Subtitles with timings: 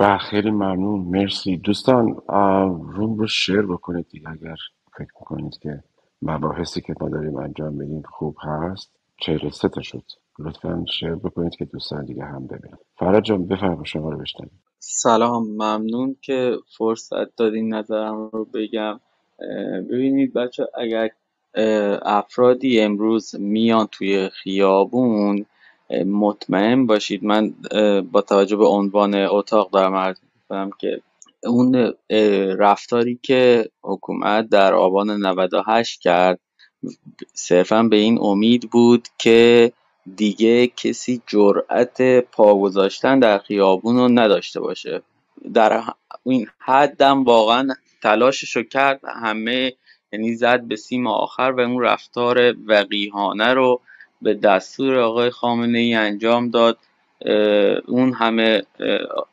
[0.00, 1.56] و خیلی ممنون مرسی.
[1.56, 2.08] دوستان
[2.96, 4.56] روم رو شیر بکنید دیگه اگر
[4.98, 5.84] فکر می‌کنید که
[6.22, 8.92] مباحثی که ما داریم انجام میدیم خوب هست.
[9.20, 10.04] چهل سه تا شد.
[10.38, 14.62] لطفا شیر بکنید که دوستان دیگه هم ببینید فراد جان بفرما شما رو بشنویم.
[14.80, 19.00] سلام ممنون که فرصت دادین نظرم رو بگم.
[19.90, 21.10] ببینید بچه اگر
[22.02, 25.46] افرادی امروز میان توی خیابون
[25.90, 27.24] مطمئن باشید.
[27.24, 27.54] من
[28.12, 31.00] با توجه به عنوان اتاق دارم عرض می‌کنم که
[31.44, 31.94] اون
[32.58, 36.40] رفتاری که حکومت در آبان 98 کرد
[37.34, 39.72] صرفا به این امید بود که
[40.16, 45.02] دیگه کسی جرأت پا گذاشتن در خیابون رو نداشته باشه.
[45.54, 45.82] در
[46.24, 47.68] این حدم واقعا
[48.02, 49.00] تلاشش رو کرد.
[49.04, 49.72] همه
[50.12, 53.80] یعنی زد به سیم آخر و اون رفتار وقیهانه رو
[54.22, 56.78] به دستور آقای خامنه ای انجام داد.
[57.86, 58.62] اون همه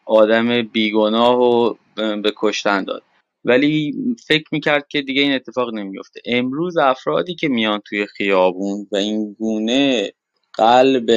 [0.05, 3.03] آدم بیگناه و به کشتن داد.
[3.45, 3.93] ولی
[4.27, 9.33] فکر می‌کرد که دیگه این اتفاق نمیفته امروز افرادی که میان توی خیابون و این
[9.39, 10.11] گونه
[10.53, 11.11] قلب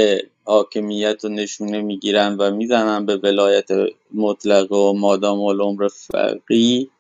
[0.45, 3.69] حاکمیت رو نشونه می‌گیرن و می‌زنن به ولایت
[4.15, 6.91] مطلقه و مادام العمر فقی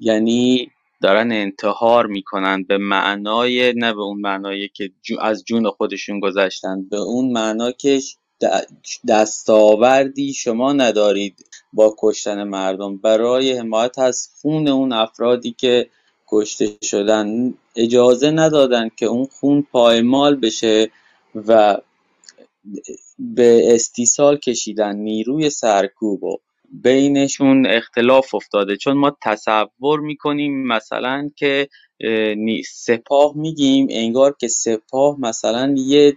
[0.00, 0.70] یعنی
[1.00, 6.96] دارن انتحار می‌کنن به معنای نه به اون معنایی که از جون خودشون گذشتن به
[6.98, 8.00] اون معنا که
[9.08, 12.96] دستاوردی شما ندارید با کشتن مردم.
[12.96, 15.90] برای حمایت از خون اون افرادی که
[16.28, 20.90] کشته شدن اجازه ندادن که اون خون پایمال بشه
[21.34, 21.78] و
[23.18, 26.36] به استیصال کشیدن نیروی سرکوب و
[26.70, 28.76] بینشون اختلاف افتاده.
[28.76, 31.68] چون ما تصور می‌کنیم مثلا که
[32.66, 36.16] سپاه میگیم انگار که سپاه مثلا یه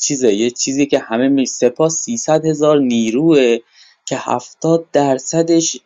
[0.00, 3.58] چیزه یه چیزی که همه می سپاه 300 هزار نیروه
[4.04, 5.80] که هفتاد درصدش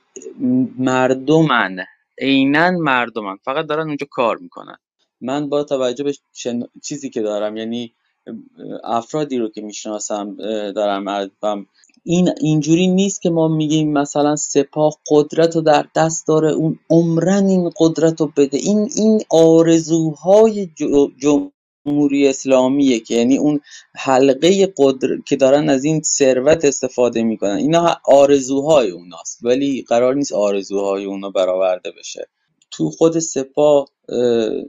[0.78, 1.76] مردمن.
[2.19, 3.36] عینا مردمن.
[3.36, 4.76] فقط دارن اونجا کار می‌کنن.
[5.20, 6.15] من با توجه به
[6.82, 7.92] چیزی که دارم یعنی
[8.84, 10.36] افرادی رو که می‌شناسم
[10.72, 11.28] دارم
[12.09, 17.47] این اینجوری نیست که ما میگیم مثلا سپاه قدرت رو در دست داره اون عمرن
[17.47, 18.59] این قدرت رو بده.
[18.59, 20.69] این این آرزوهای
[21.19, 23.61] جمهوری اسلامیه که یعنی اون
[23.95, 27.56] حلقه قدر که دارن از این ثروت استفاده می‌کنن.
[27.56, 32.28] اینا آرزوهای اوناست ولی قرار نیست آرزوهای اونا برآورده بشه.
[32.71, 33.89] تو خود سپاه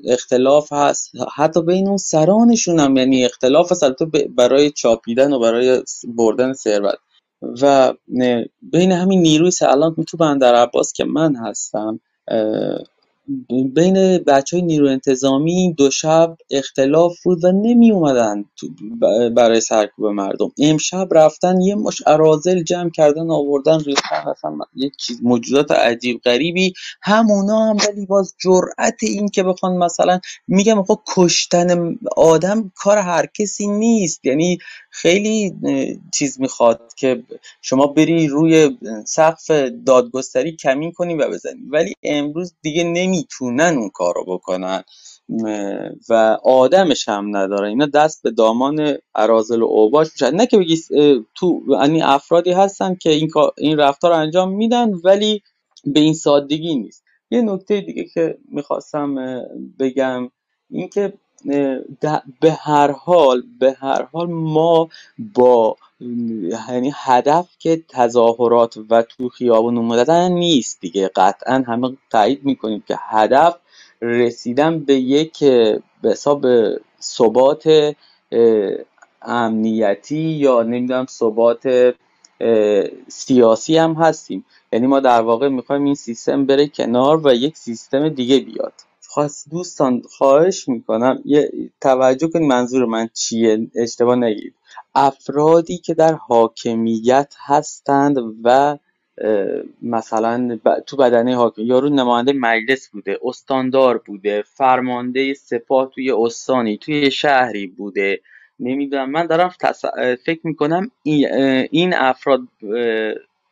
[0.06, 1.12] اختلاف هست.
[1.36, 3.84] حتی بین اون سرانشون هم یعنی اختلاف هست.
[4.36, 5.82] برای چاپیدن و برای
[6.16, 6.98] بردن ثروت.
[7.42, 7.94] و
[8.62, 12.00] بین همین نیروی الان تو بندر عباس که من هستم
[13.74, 18.46] بین بچه های نیرو انتظامی دو شب اختلاف بود و نمی اومدن
[19.36, 20.52] برای سرکوب مردم.
[20.60, 26.74] امشب رفتن یه مش ارازل جمع کردن آوردن ریختن اصلا یه چیز موجودات عجیب غریبی.
[27.02, 33.26] همونا هم ولی باز جرأت این که بخوان مثلا میگم خب کشتن آدم کار هر
[33.26, 34.26] کسی نیست.
[34.26, 34.58] یعنی
[34.90, 35.54] خیلی
[36.14, 37.24] چیز می‌خواد که
[37.62, 39.52] شما بری روی سقف
[39.86, 42.84] دادگستری کمین کنی و بزنی ولی امروز دیگه
[43.18, 44.84] نمی‌تونن اون کارو بکنن.
[46.10, 47.68] و آدمش هم نداره.
[47.68, 50.36] اینا دست به دامان ارازل و اوباش میشن.
[50.36, 50.78] نه که بگی
[51.36, 55.42] تو یعنی افرادی هستن که این این رفتار رو انجام میدن ولی
[55.86, 57.04] به این سادگی نیست.
[57.32, 59.42] یه نکته دیگه که می‌خواستم
[59.80, 60.30] بگم
[60.70, 61.14] اینکه
[62.42, 64.90] به هر حال به هر حال ما
[65.36, 65.78] با
[66.70, 71.08] یعنی هدف که تظاهرات و تو خیابون اومدن نیست دیگه.
[71.16, 73.56] قطعا همه تایید می‌کنیم که هدف
[74.02, 75.40] رسیدن به یک
[76.02, 76.46] به حساب
[77.02, 77.96] ثبات
[79.22, 81.94] امنیتی یا نمی‌دونم ثبات
[83.08, 84.46] سیاسی هم هستیم.
[84.72, 88.74] یعنی ما در واقع می‌خوایم این سیستم بره کنار و یک سیستم دیگه بیاد.
[89.18, 94.54] خواست دوستان خواهش می‌کنم یه توجه کنید منظور من چیه اشتباه نگید.
[94.96, 98.78] افرادی که در حاکمیت هستند و
[99.82, 107.12] مثلا تو بدنه حاکم یارو نماینده مجلس بوده استاندار بوده فرمانده سپاه توی استانی توی
[107.12, 108.20] شهری بوده.
[108.60, 109.54] نمی‌دونم من دارم
[110.26, 112.42] فکر می‌کنم این, افراد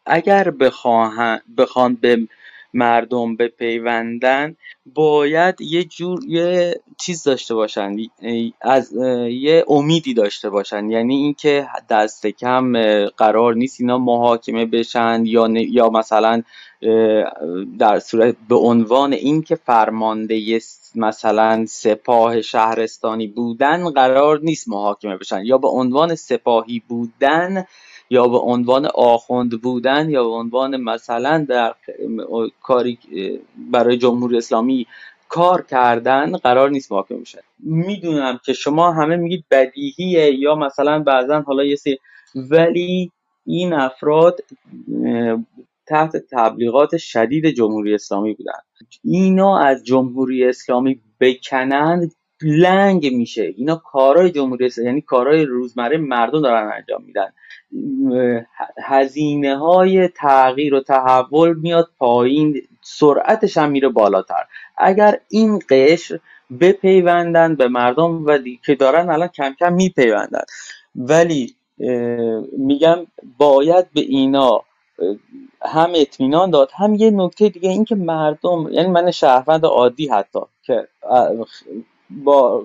[0.05, 0.51] اگر
[1.57, 2.17] بخوان به
[2.75, 4.55] مردم بپیوندن
[4.85, 7.95] باید یه جور یه چیز داشته باشن
[8.61, 8.93] از
[9.29, 10.89] یه امیدی داشته باشن.
[10.89, 12.73] یعنی اینکه دست کم
[13.07, 16.43] قرار نیست اینا محاکمه بشن یا یا مثلا
[17.79, 20.59] در صورت به عنوان اینکه فرمانده
[20.95, 25.41] مثلا سپاه شهرستانی بودن قرار نیست محاکمه بشن.
[25.45, 27.65] یا به عنوان سپاهی بودن
[28.09, 31.75] یا به عنوان آخوند بودن یا به عنوان مثلا در
[32.61, 32.99] کاری
[33.71, 34.87] برای جمهوری اسلامی
[35.29, 41.41] کار کردن قرار نیست واقع میشه می‌دونم که شما همه میگید بدیهیه یا مثلا بعضا
[41.41, 41.99] حالا یه سری
[42.35, 43.11] ولی
[43.45, 44.39] این افراد
[45.85, 48.59] تحت تبلیغات شدید جمهوری اسلامی بودن.
[49.03, 53.53] اینا از جمهوری اسلامی بکنند لنگ میشه.
[53.57, 57.33] اینا کارهای جمهوری یعنی کارهای روزمره مردم دارن انجام میدن.
[58.83, 64.43] هزینه های تغییر و تحول میاد پایین سرعتش هم میره بالاتر.
[64.77, 66.19] اگر این قشر
[66.61, 70.43] بپیوندن به مردم و که دارن الان کم کم میپیوندن.
[70.95, 71.55] ولی
[72.57, 74.61] میگم باید به اینا
[75.61, 80.87] هم اطمینان داد هم یه نکته دیگه اینکه مردم یعنی من شهروند عادی حتی که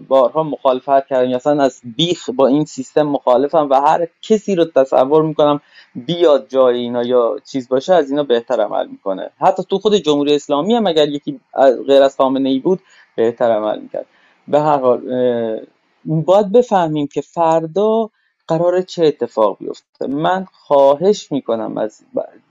[0.08, 5.22] بارها مخالفت کردم مثلا از بیخ با این سیستم مخالفم و هر کسی رو تصور
[5.22, 5.60] می‌کنم
[5.94, 9.30] بیاد جای اینا یا چیز باشه از اینا بهتر عمل می‌کنه.
[9.38, 11.40] حتی تو خود جمهوری اسلامی هم اگر یکی
[11.86, 12.80] غیر از خامنه ای بود
[13.16, 14.06] بهتر عمل می‌کرد.
[14.48, 15.00] به هر حال
[16.04, 18.10] باید بفهمیم که فردا
[18.48, 20.06] قرار چه اتفاق بیفته.
[20.06, 22.00] من خواهش می‌کنم از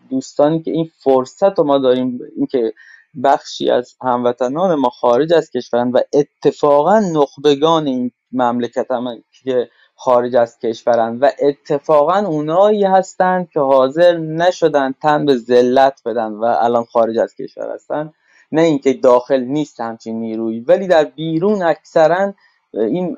[0.10, 2.74] دوستانی که این فرصت رو ما داریم اینکه
[3.24, 10.36] بخشی از هموطنان ما خارج از کشورن و اتفاقا نخبگان این مملکت هم که خارج
[10.36, 16.84] از کشورن و اتفاقا اونایی هستند که حاضر نشدن تن به ذلت بدن و الان
[16.84, 18.14] خارج از کشور هستن.
[18.52, 22.34] نه اینکه داخل نیست همچین نیروی ولی در بیرون اکثرا
[22.74, 23.16] این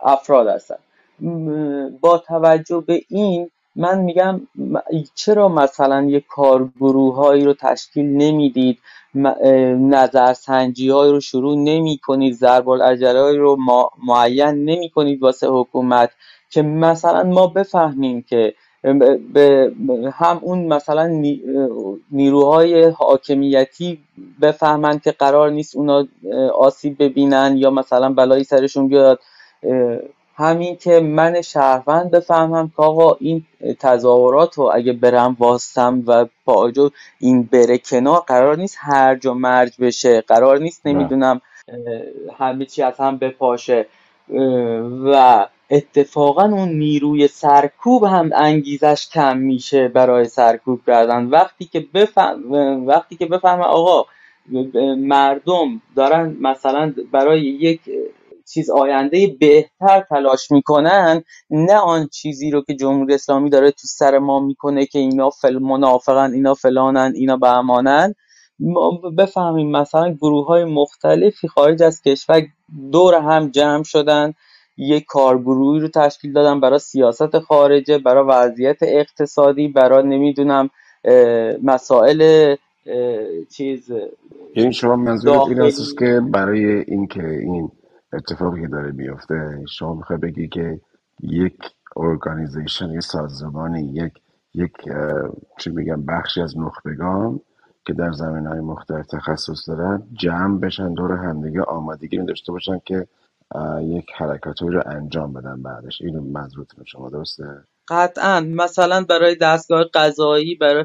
[0.00, 0.78] افراد هستن.
[2.00, 4.40] با توجه به این من میگم
[5.14, 8.78] چرا مثلا یه کارگروه هایی رو تشکیل نمی‌دید؟
[9.14, 13.56] نظرسنجی های رو شروع نمی کنید ضرب هایی رو
[14.06, 16.10] معین نمی کنید واسه حکومت
[16.50, 18.54] که مثلا ما بفهمیم که
[19.32, 19.72] به
[20.12, 21.22] هم اون مثلا
[22.10, 23.98] نیروهای حاکمیتی
[24.42, 26.06] بفهمن که قرار نیست اونا
[26.54, 29.20] آسیب ببینن یا مثلا بلایی سرشون بیاد.
[30.36, 33.44] همین که من شهروند بفهمم که آقا این
[33.74, 39.72] تظاهرات رو اگه برم واستم و پاجو این بره کنار قرار نیست هرج و مرج
[39.80, 41.40] بشه قرار نیست نمی‌دونم
[42.38, 43.86] همه چی از هم بپاشه.
[45.04, 51.26] و اتفاقا اون نیروی سرکوب هم انگیزش کم میشه برای سرکوب کردن.
[51.26, 54.06] وقتی که بفهم وقتی که بفهمه آقا
[54.96, 57.80] مردم دارن مثلا برای یک
[58.54, 64.18] چیز آینده بهتر تلاش می‌کنن نه آن چیزی رو که جمهوری اسلامی داره تو سر
[64.18, 68.14] ما می‌کنه که اینا فل منافقن اینا فلانن اینا بهمانن.
[68.60, 72.42] ما بفهمیم مثلا گروه های مختلفی خارج از کشور
[72.92, 74.34] دور هم جمع شدن
[74.76, 80.70] یک کارگروهی رو تشکیل دادن برای سیاست خارجه برای وضعیت اقتصادی برای نمی‌دونم
[81.62, 82.54] مسائل
[83.56, 83.90] چیز
[84.56, 87.70] یعنی شما منظورت این که برای اینکه این
[88.12, 89.64] اتفاقی که داره میفته.
[89.68, 90.80] شما می‌خوای بگی که
[91.20, 91.56] یک
[91.96, 94.12] ارگانیزیشن یک سازمانی یک
[94.54, 94.72] یک
[95.58, 97.40] چی میگم بخشی از نخبگان
[97.86, 103.06] که در زمین های مختلف تخصص دارن جمع بشن دور همدیگه آمادگی داشته باشن که
[103.82, 106.02] یک حرکاتی رو انجام بدن بعدش.
[106.02, 107.44] اینو منظورتون شما درسته؟
[107.88, 108.40] قطعا.
[108.40, 110.84] مثلا برای دستگاه قضایی برای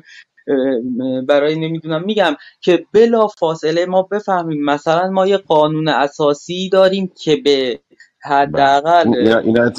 [1.27, 7.35] برای نمی‌دونم میگم که بلا فاصله ما بفهمیم مثلا ما یه قانون اساسی داریم که
[7.35, 7.79] به
[8.23, 9.07] حداقل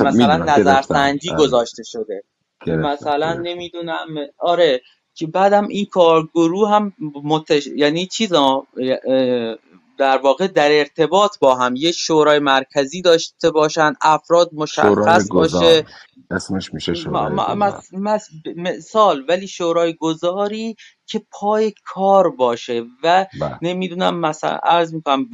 [0.01, 1.39] مثلا نظرسنجی آره.
[1.39, 2.23] گذاشته شده.
[2.67, 4.07] مثلا نمی‌دونم
[4.39, 4.81] آره
[5.15, 6.93] که بعدم این کارگروه هم
[7.25, 7.67] متش...
[7.67, 8.67] یعنی چیزا
[9.99, 15.85] در واقع در ارتباط با هم یه شورای مرکزی داشته باشن افراد مشخص باشه.
[16.31, 17.33] اسمش میشه شورای
[18.57, 20.77] مثال ولی شورای گذاری
[21.07, 23.59] که پای کار باشه و بله.
[23.63, 25.27] نمی‌دونم مثلا عرض می‌کنم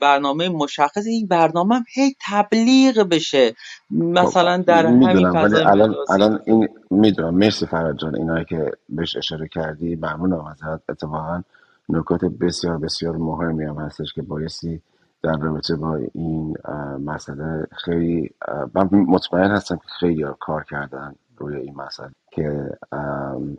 [0.00, 3.54] برنامه مشخص این برنامه هم هی تبلیغ بشه.
[3.90, 7.34] مثلا خب، در همین فضای الان, الان این می‌دونم.
[7.34, 10.90] مرسی فراد جان اینایی که بهش اشاره کردی ممنونم ازت.
[10.90, 11.42] اتفاقا
[11.88, 14.82] نکات بسیار بسیار مهمی هم هستش که بایستی
[15.22, 16.56] در رابطه با این
[17.04, 18.30] مسئله خیلی
[18.74, 22.70] من مطمئن هستم که خیلی کار کردن روی این مسئله که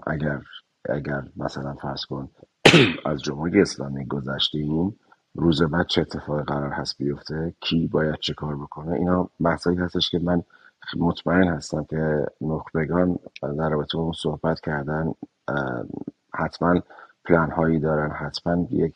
[0.07, 0.41] اگر
[0.89, 2.29] اگر مثلا فرض کن
[3.05, 4.95] از جمهوری اسلامی گذشتیم
[5.35, 10.09] روز بعد چه اتفاقی قرار هست بیفته؟ کی باید چه کار بکنه؟ اینا بحثایی هستش
[10.09, 10.43] که من
[10.97, 15.13] مطمئن هستم که نخبگان در رابطه با اون صحبت کردن
[16.33, 16.81] حتما
[17.29, 18.93] پلان هایی دارن حتما یک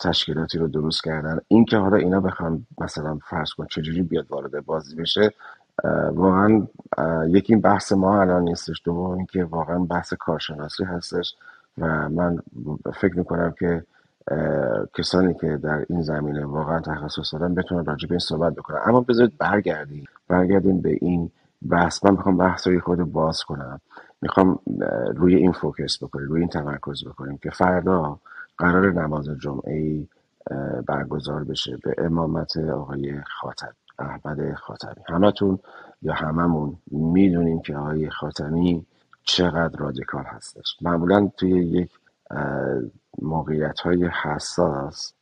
[0.00, 1.38] تشکیلاتی رو درست کردن.
[1.48, 5.32] اینکه حالا اینا بخوام مثلا فرض کن چجوری بیاد وارد بازی بشه
[6.12, 6.66] واقعا
[7.28, 8.82] یکی این بحث ما الان نیستش.
[8.84, 11.34] دوم اینکه واقعا بحث کارشناسی هستش
[11.78, 12.38] و من
[13.00, 13.84] فکر می‌کنم که
[14.94, 18.78] کسانی که در این زمینه واقعا تخصص دارن بتونن راجع به این صحبت بکنن.
[18.86, 20.04] اما بذارید برگردیم.
[20.28, 21.30] برگردیم به این
[21.70, 23.80] بحث من می‌خوام بحث رو خود باز کنم.
[24.22, 24.58] می‌خوام
[25.16, 28.18] روی این فوکس بکنیم روی این تمرکز بکنیم که فردا
[28.58, 30.06] قرار نماز جمعه
[30.86, 35.02] برگزار بشه به امامت آقای خاتم احمد خاتمی.
[35.08, 35.58] همتون
[36.02, 38.86] یا هممون می‌دونیم که آقای خاتمی
[39.22, 40.76] چقدر رادیکال هستش.
[40.80, 41.90] معمولا توی یک
[43.22, 45.12] موقعیت های حساس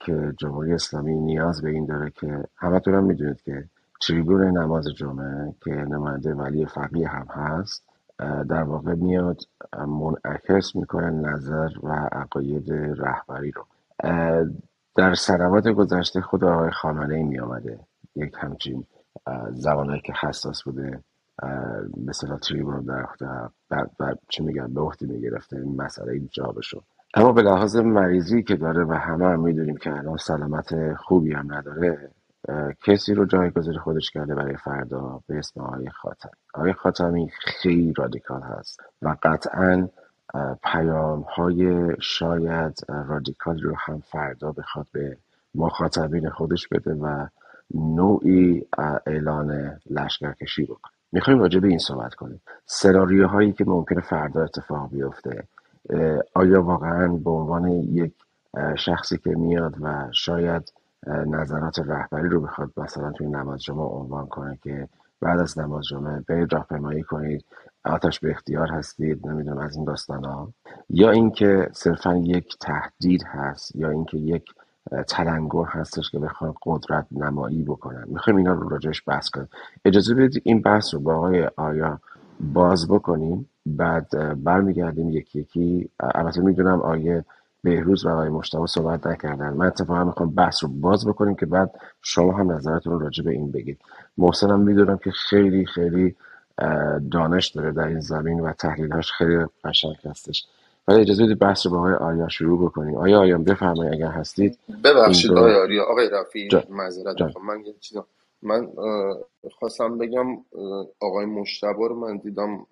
[0.00, 3.64] که جمهوری اسلامی نیاز به این داره که همتون هم می‌دونید که
[4.06, 7.88] تریبون نماز جمعه که نماینده ولی فقیه هم هست
[8.48, 9.40] در واقع میاد
[9.78, 13.66] منعکس می‌کنه نظر و عقاید رهبری رو.
[14.96, 17.78] در سنوات گذشته خود آقای خامنه ای می آمده
[18.16, 18.84] یک همچین
[19.50, 21.00] زمانهایی که حساس بوده
[22.06, 23.06] مثلا تریبون در
[23.98, 26.82] در چی میگن به عهده می‌گرفته این مسئله جا بشو
[27.14, 31.52] اما به لحاظ مریضی که داره و همه هم می‌دونیم که الان سلامت خوبی هم
[31.52, 32.10] نداره
[32.82, 38.42] کسی رو جایگزین خودش کرده برای فردا به اسم آقای خاتم آقای خاتمی خیلی رادیکال
[38.42, 39.88] هست و قطعا
[40.62, 45.16] پیام های شاید رادیکال رو هم فردا بخواد به
[45.54, 47.26] مخاطبین خودش بده و
[47.74, 48.66] نوعی
[49.06, 50.92] اعلان لشکرکشی بکنه.
[51.12, 52.40] می‌خوایم راجع به این صحبت کنیم.
[52.66, 55.44] سناریوهایی که ممکنه فردا اتفاق بیفته
[56.34, 58.12] آیا واقعا به عنوان یک
[58.76, 60.72] شخصی که میاد و شاید
[61.06, 64.88] نظرات رهبری رو بخواد مثلا توی نماز جمعه عنوان کنه که
[65.20, 67.44] بعد از نماز جمعه برید راهپیمایی کنید
[67.84, 70.52] آتش به اختیار هستید نمی‌دونم از این داستان ها
[70.90, 74.44] یا اینکه صرفا یک تهدید هست یا اینکه یک
[75.08, 79.48] تلنگر هستش که بخوان قدرت نمایی بکنن می‌خوایم اینا رو راجعش بحث کنیم.
[79.84, 82.00] اجازه بدید این بحث رو با آقای آیا
[82.40, 84.08] باز بکنیم بعد
[84.44, 85.90] برمیگردیم یکی یکی.
[86.00, 87.24] البته می‌دونم آیه
[87.64, 89.50] بهروز و آقای مشتبه صحبت نکردن.
[89.50, 91.70] من اتفاقا می‌خوام بحث رو باز بکنیم که بعد
[92.02, 93.78] شما هم نظرتون رو راجع به این بگید.
[94.18, 96.14] محسنم می‌دونم که خیلی خیلی
[97.12, 100.46] دانش داره در این زمین و تحلیلهاش خیلی قشنگ هستش.
[100.88, 102.96] ولی اجازه بدید بحث رو با آقای آیا شروع بکنیم.
[102.96, 104.58] آیا آیان بفرمایید اگر هستید.
[104.84, 105.84] ببخشید آقای آریا.
[105.84, 108.02] آقای رفی معذرت من یه
[108.42, 108.68] من
[109.58, 110.26] خواستم بگم
[111.00, 112.66] آقای مشتبه رو من دیدم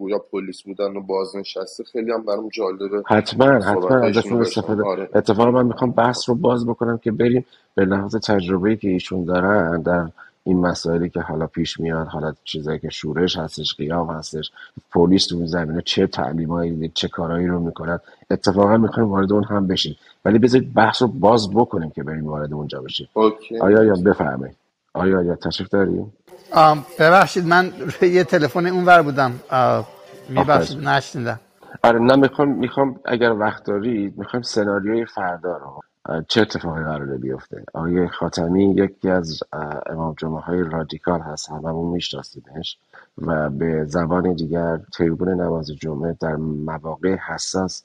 [0.00, 3.96] گویا پلیس بودن و بازنشسته خیلی هم برام جالبه حتما حتما.
[3.96, 5.08] ازشون استفاده آره.
[5.14, 9.82] اتفاقا من می‌خوام بحث رو باز بکنم که بریم به لحاظ تجربه‌ای که ایشون دارن
[9.82, 10.08] در
[10.44, 14.50] این مسائلی که حالا پیش میاد حالا چیزایی که شورش هستش قیام هستش
[14.92, 17.98] پلیس تو زمینه چه تعلیمایی چه کارهایی رو می‌کنن.
[18.30, 19.96] اتفاقا می‌خوایم وارد اون هم بشیم.
[20.24, 23.08] ولی بذارید بحث رو باز بکنیم که بریم وارد اونجا بشیم.
[23.60, 24.56] آیا یا بفرمایید.
[24.94, 26.12] آیا یا تشریف داریم
[26.98, 29.32] ببخشید من یه تلفن اونور بودم.
[30.28, 31.40] میبخشید نشنیدم.
[31.82, 35.80] آره نه می‌خوام می‌خوام اگر وقت دارید می‌خوام سناریوی فردا رو
[36.28, 39.40] چه اتفاقی قراره بیفته؟ آقای خاتمی یکی از
[39.86, 42.78] امام جمعه های رادیکال هست هممون میشناسیمش
[43.18, 47.84] و به زبان دیگر تریبون نماز جمعه در مواقع حساس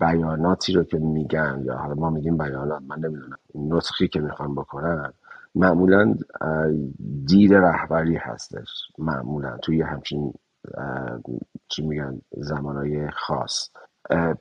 [0.00, 5.12] بیاناتی رو که میگن یا حالا ما میگیم بیانات من نمی‌دونم نطخی که می‌خوان بکنن
[5.54, 6.14] معمولا
[7.26, 8.68] دید رهبری هستش.
[8.98, 10.34] معمولا توی همچین
[11.68, 13.70] چی میگن زمانهای خاص.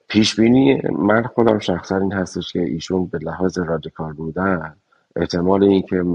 [0.07, 4.75] پیش بینی من خودم شخصا این هستش که ایشون به لحاظ رادیکال بودن
[5.15, 6.05] احتمال اینکه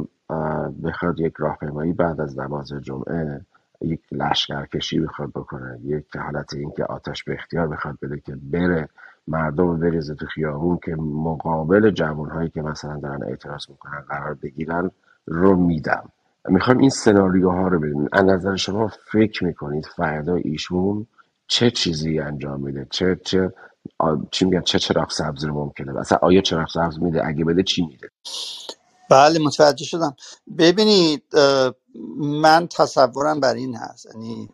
[0.84, 3.40] بخواد یک راهپیمایی بعد از نماز جمعه
[3.80, 8.88] یک لشکرکشی بخواد بکنه یک حالت اینکه آتش به اختیار بخواد بده که بره.
[9.28, 14.90] مردم بریزه تو خیابون که مقابل جوان هایی که مثلا دارن اعتراض می‌کنن قرار بگیرن
[15.26, 16.12] رو میدم.
[16.49, 21.06] می‌خوام این سناریوها رو ببینیم از نظر شما فکر می‌کنید فردا ایشون
[21.49, 23.52] چه چیزی انجام میده؟ چه چه
[24.30, 27.87] چی میگن؟ چه چراغ سبز رو ممکنه؟ اصلا آیا چراغ سبز میده؟ اگه بده چی
[27.87, 28.11] میده؟
[29.11, 30.16] بله متوجه شدم.
[30.59, 31.23] ببینید
[32.18, 34.49] من تصورم بر این هست یعنی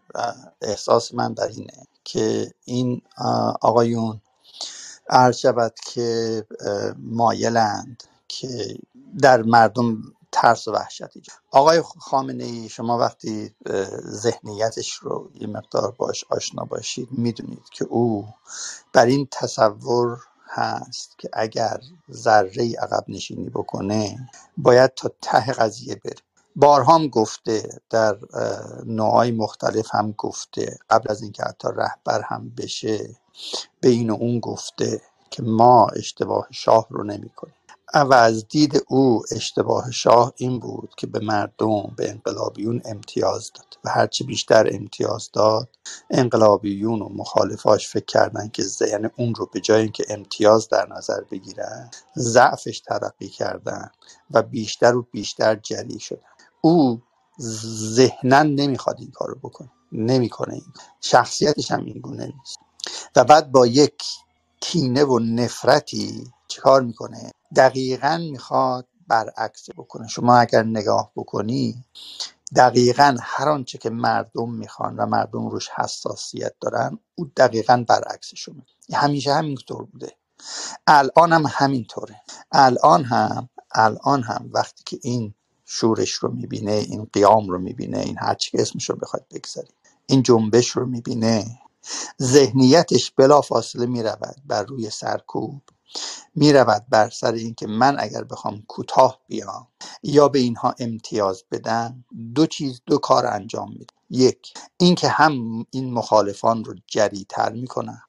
[0.62, 1.73] احساس من بر اینه
[2.05, 3.02] که این
[3.62, 4.21] آقایون
[5.12, 6.47] عرض شود که
[6.99, 8.78] مایلند که
[9.23, 10.02] در مردم
[10.33, 11.02] ترس و وحشت
[11.52, 13.57] آقای خامنه ای شما وقتی
[14.09, 18.28] ذهنیتش رو یه مقدار باش آشنا باشید می‌دونید که او
[18.95, 21.81] بر این تصور هست که اگر
[22.12, 26.16] ذره عقب نشینی بکنه باید تا ته قضیه بره.
[26.56, 28.18] بارها گفته در
[28.87, 30.78] نوعای مختلف هم گفته.
[30.90, 33.16] قبل از اینکه حتی رهبر هم بشه
[33.80, 37.54] به این و اون گفته که ما اشتباه شاه رو نمی کنیم
[37.94, 43.78] و از دید او اشتباه شاه این بود که به مردم به انقلابیون امتیاز داد
[43.85, 45.68] و هرچی بیشتر امتیاز داد
[46.11, 51.21] انقلابیون و مخالفاش فکر کردن که یعنی اون رو به جای اینکه امتیاز در نظر
[51.30, 53.90] بگیرن ضعفش ترقی کردن
[54.30, 56.31] و بیشتر و بیشتر جری شدن.
[56.64, 57.02] او
[57.95, 62.59] ذهنا نمی‌خواد این کارو بکنه نمی‌کنه این شخصیتش هم این گونه نیست.
[63.16, 64.02] و بعد با یک
[64.61, 70.09] کینه و نفرتی چیکار می‌کنه؟ دقیقا می‌خواد برعکس بکنه.
[70.09, 71.85] شما اگر نگاه بکنی
[72.57, 79.35] دقیقا هر آنچه که مردم می‌خوان و مردم روش حساسیت دارن او دقیقا برعکسشونه همیشه
[79.35, 80.16] همینطور بوده.
[80.87, 82.23] الان هم همینطوره.
[82.52, 85.35] الان هم الان هم وقتی که این
[85.75, 89.69] شورش رو می‌بینه این قیام رو می‌بینه این هر چی که اسمش رو بخواد بگذاری
[90.07, 91.59] این جنبش رو می‌بینه.
[92.23, 95.62] ذهنیتش بلا فاصله می‌رود بر روی سرکوب.
[96.35, 99.69] می‌رود بر سر اینکه من اگر بخوام کوتاه بیام
[100.02, 103.95] یا به اینها امتیاز بدم دو چیز دو کار انجام میده.
[104.11, 108.02] یک اینکه هم این مخالفان رو جریتر می‌کنم.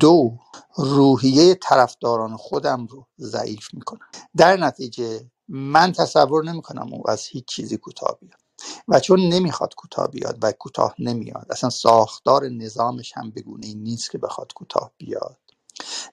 [0.00, 0.38] دو
[0.76, 4.06] روحیه طرفداران خودم رو ضعیف می‌کنم.
[4.36, 8.40] در نتیجه من تصور نمی‌کنم او از هیچ چیزی کوتاه بیاد.
[8.88, 14.10] و چون نمی‌خواد کوتاه بیاد و کوتاه نمیاد اصلا ساختار نظامش هم بگونه این نیست
[14.10, 15.38] که بخواد کوتاه بیاد.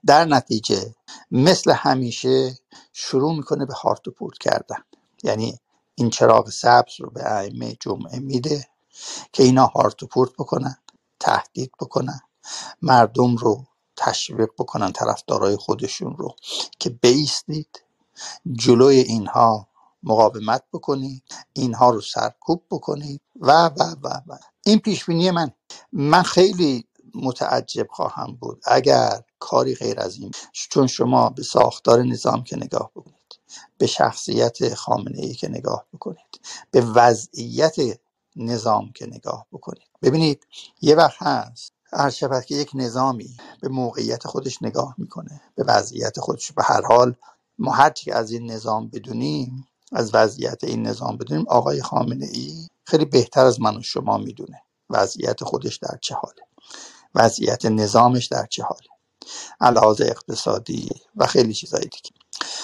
[0.06, 0.96] در نتیجه
[1.32, 2.58] مثل همیشه
[2.94, 4.84] شروع می‌کنه به هارت و پورت کردن.
[5.24, 5.60] یعنی
[5.96, 8.68] این چراغ سبز رو به ائمه جمعه میده
[9.34, 10.78] که اینا هارت و پورت بکنن
[11.20, 12.22] تهدید بکنن
[12.82, 13.66] مردم رو
[13.98, 16.36] تشویق بکنن طرفدارای خودشون رو
[16.80, 17.84] که بیستید.
[18.54, 19.68] جلوی اینها
[20.04, 21.24] مقاومت بکنید
[21.54, 24.38] اینها رو سرکوب بکنید و و و و.
[24.66, 25.52] این پیش بینی من.
[25.94, 26.86] من خیلی
[27.16, 32.92] متعجب خواهم بود اگر کاری غیر از این چون شما به ساختار نظام که نگاه
[32.96, 33.40] بکنید
[33.78, 37.76] به شخصیت خامنه ای که نگاه بکنید به وضعیت
[38.36, 39.88] نظام که نگاه بکنید.
[40.02, 40.48] ببینید
[40.82, 46.20] یه وقت هست هر شود که یک نظامی به موقعیت خودش نگاه می‌کنه به وضعیت
[46.20, 46.52] خودش.
[46.52, 47.16] به هر حال
[47.60, 52.68] ما هر چی از این نظام بدونیم از وضعیت این نظام بدونیم آقای خامنه ای
[52.86, 56.42] خیلی بهتر از من و شما می‌دونه وضعیت خودش در چه حاله.
[57.16, 58.90] وضعیت نظامش در چه حاله.
[59.62, 62.12] لحاظ اقتصادی و خیلی چیزایی دیگه.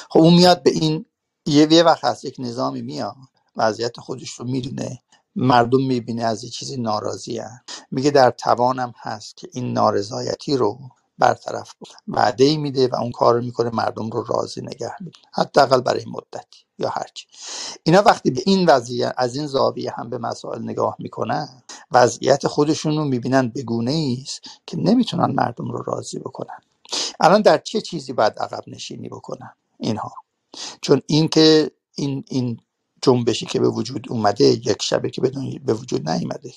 [0.09, 1.05] خب اون میاد به این
[1.45, 3.15] یه یه وقت هست یک نظامی میاد
[3.55, 5.01] وضعیت خودش رو می‌دونه
[5.35, 7.41] مردم می‌بینه از یه چیزی ناراضی
[7.91, 10.79] میگه در توانم هست که این نارضایتی رو
[11.17, 15.81] برطرف کنم وعده میده و اون کار رو می‌کنه مردم رو راضی نگه میده حداقل
[15.81, 17.27] برای مدتی یا هرچی
[17.83, 22.97] اینا وقتی به این وضعیت از این زاویه هم به مسائل نگاه می‌کنن وضعیت خودشون
[22.97, 26.59] رو می‌بینن به گونه است که نمی‌تونن مردم رو راضی بکنن.
[27.19, 30.13] الان در چه چیزی باید عقب نشینی بکنن اینها؟
[30.81, 32.59] چون اینکه این این
[33.01, 35.21] جنبشی که به وجود اومده یک شبه که
[35.65, 36.53] به وجود نیومده.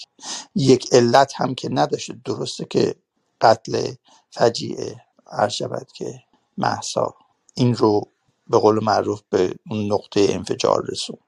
[0.54, 2.20] یک علت هم که نداشته.
[2.24, 2.94] درسته که
[3.40, 3.92] قتل
[4.30, 5.00] فجیعه
[5.32, 6.22] هر شود که
[6.58, 7.14] محسا
[7.54, 8.02] این رو
[8.46, 11.20] به قول معروف به اون نقطه انفجار رسوند.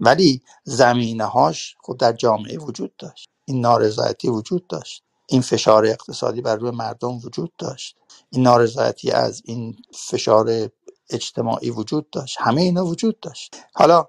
[0.00, 3.28] ولی زمینه هاش خب در جامعه وجود داشت.
[3.44, 5.02] این نارضایتی وجود داشت.
[5.26, 7.96] این فشار اقتصادی بر روی مردم وجود داشت.
[8.30, 9.76] این نارضایتی از این
[10.10, 10.68] فشار
[11.10, 12.36] اجتماعی وجود داشت.
[12.40, 13.56] همه اینا وجود داشت.
[13.74, 14.08] حالا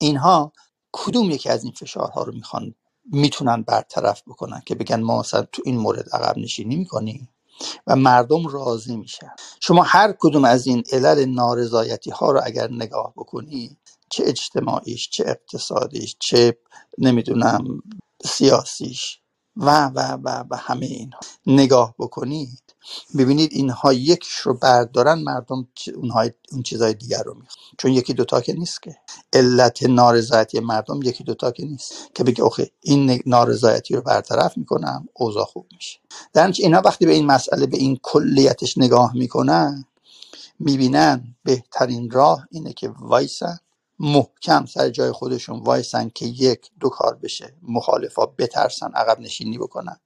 [0.00, 0.52] اینها
[0.92, 2.74] کدوم یکی از این فشارها رو می‌خوان
[3.12, 7.28] می‌تونن برطرف بکنن که بگن ما مثلا تو این مورد عقب نشینی می‌کنیم
[7.86, 9.30] و مردم راضی میشن.
[9.60, 13.76] شما هر کدوم از این علل نارضایتی ها رو اگر نگاه بکنی
[14.10, 16.58] چه اجتماعیش چه اقتصادیش چه
[16.98, 17.82] نمی‌دونم
[18.24, 19.20] سیاسیش
[19.58, 21.20] و و و و همه اینها.
[21.46, 22.62] نگاه بکنید.
[23.18, 27.64] ببینید اینها یکیش رو بردارن مردم چ- اونها اون چیزای دیگر رو می‌خوان.
[27.78, 28.96] چون یکی دوتا که نیست که.
[29.34, 31.94] علت نارضایتی مردم یکی دوتا که نیست.
[32.14, 36.00] که بگه اوکی این نارضایتی رو برطرف می‌کنم اوضاع خوب میشه.
[36.34, 39.84] در اینا وقتی به این مسئله به این کلیتش نگاه می‌کنن
[40.60, 43.58] می‌بینن بهترین راه اینه که وایسن
[44.00, 47.54] محکم سر جای خودشون وایسن که یک دو کار بشه.
[47.62, 49.96] مخالفا بترسن عقب نشینی بکنن.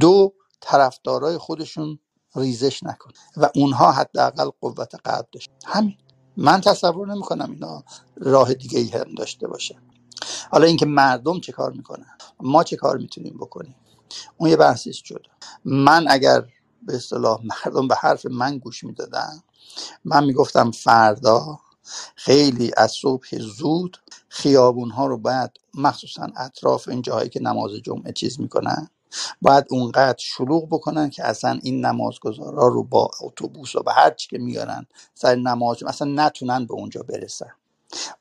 [0.00, 1.98] دو طرفدارای خودشون
[2.36, 5.50] ریزش نکنن و اونها حداقل قوت قلب داشت.
[5.66, 5.98] همین.
[6.36, 7.84] من تصور نمی‌کنم اینا
[8.16, 9.78] راه دیگه ای هم داشته باشه.
[10.50, 13.76] حالا اینکه مردم چه کار می‌کنن؟ ما چه کار می‌تونیم بکنیم؟
[14.38, 15.30] اون یه بحثیست جدا.
[15.64, 16.40] من اگر
[16.82, 19.42] به اصطلاح مردم به حرف من گوش می‌دادن
[20.04, 21.60] من می‌گفتم فردا
[22.16, 23.98] خیلی از صبح زود
[24.28, 28.88] خیابون ها رو باید مخصوصا اطراف این جاهایی که نماز جمعه چیز می‌کنن
[29.42, 34.28] باید اونقدر شلوغ بکنن که اصلا این نمازگزارا رو با اتوبوس و به هر چی
[34.28, 37.46] که میارن سر نماز اصلا نتونن به اونجا برسن.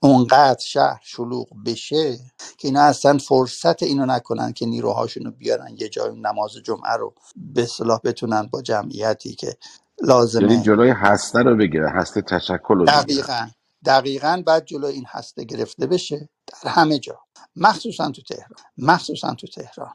[0.01, 2.15] اونقدر شهر شلوغ بشه
[2.58, 7.13] که اینا اصلا فرصت اینو نکنن که نیروهاشون رو بیارن یه جای نماز جمعه رو
[7.36, 9.58] به صلاح بتونن با جمعیتی که
[10.01, 13.01] یعنی لازمه جلوی هسته رو بگیره هسته تشکل رو بگیره.
[13.03, 13.49] دقیقا
[13.86, 17.19] دقیقا بعد جلو این هسته گرفته بشه در همه جا.
[17.55, 19.93] مخصوصا تو تهران مخصوصا تو تهران.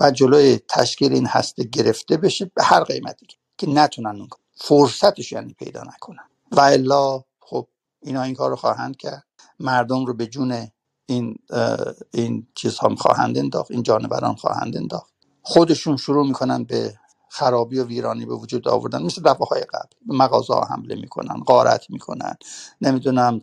[0.00, 4.40] و جلوی تشکیل این هسته گرفته بشه به هر قیمتی که که نتونن اون کار.
[4.56, 6.28] فرصتش یعنی پیدا نکنن.
[6.52, 7.68] و الا خب
[8.02, 9.24] اینا این کار رو خواهند کرد.
[9.60, 10.68] مردم رو به جون
[11.06, 11.78] این اه،
[12.10, 15.12] این چیز هم خواهند انداخت این جانوران خواهند انداخت.
[15.42, 16.94] خودشون شروع می‌کنن به
[17.34, 19.02] خرابی و ویرانی به وجود آوردن.
[19.02, 19.88] مثل دفعه های قبل.
[20.06, 22.36] به مغازه ها حمله می‌کنن غارت می‌کنن.
[22.80, 23.40] نمی‌دونم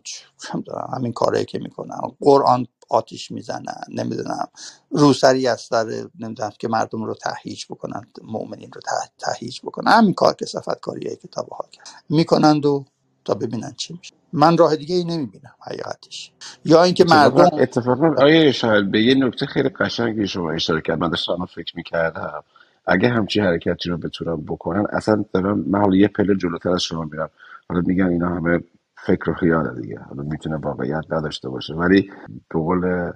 [0.94, 2.00] همین کارهایی که می‌کنن.
[2.20, 3.82] قرآن آتیش می‌زنن.
[3.88, 4.48] نمی‌دونم.
[4.90, 9.92] روسری از سر نمی‌دونم که مردم رو تهییج بکنن مؤمنین رو ته- تهییج بکنن.
[9.92, 12.84] همین کار که صفت کاریه که تا ها کرد می‌کنند و
[13.24, 14.14] تا ببینن چی میشه.
[14.32, 15.54] من راه دیگه ای نمی‌بینم.
[15.60, 16.32] حقیقتش
[16.64, 21.08] یا اینکه مردم اتفاقا آیه شاید به یه نکته خیلی قشنگی شما اشاره کرد من
[21.10, 22.44] داشتم فکر می‌کردم.
[22.86, 27.04] اگه همچی حرکتی رو بتونن بکنن اصلا دارم من حالا یه پله جلوتر از شما
[27.04, 27.30] میرم.
[27.68, 28.60] حالا میگن اینا همه
[29.06, 30.00] فکر و خیاله دیگه.
[30.00, 31.74] حالا می‌تونه واقعیت نداشته باشه.
[31.74, 32.10] ولی
[32.50, 33.12] به قول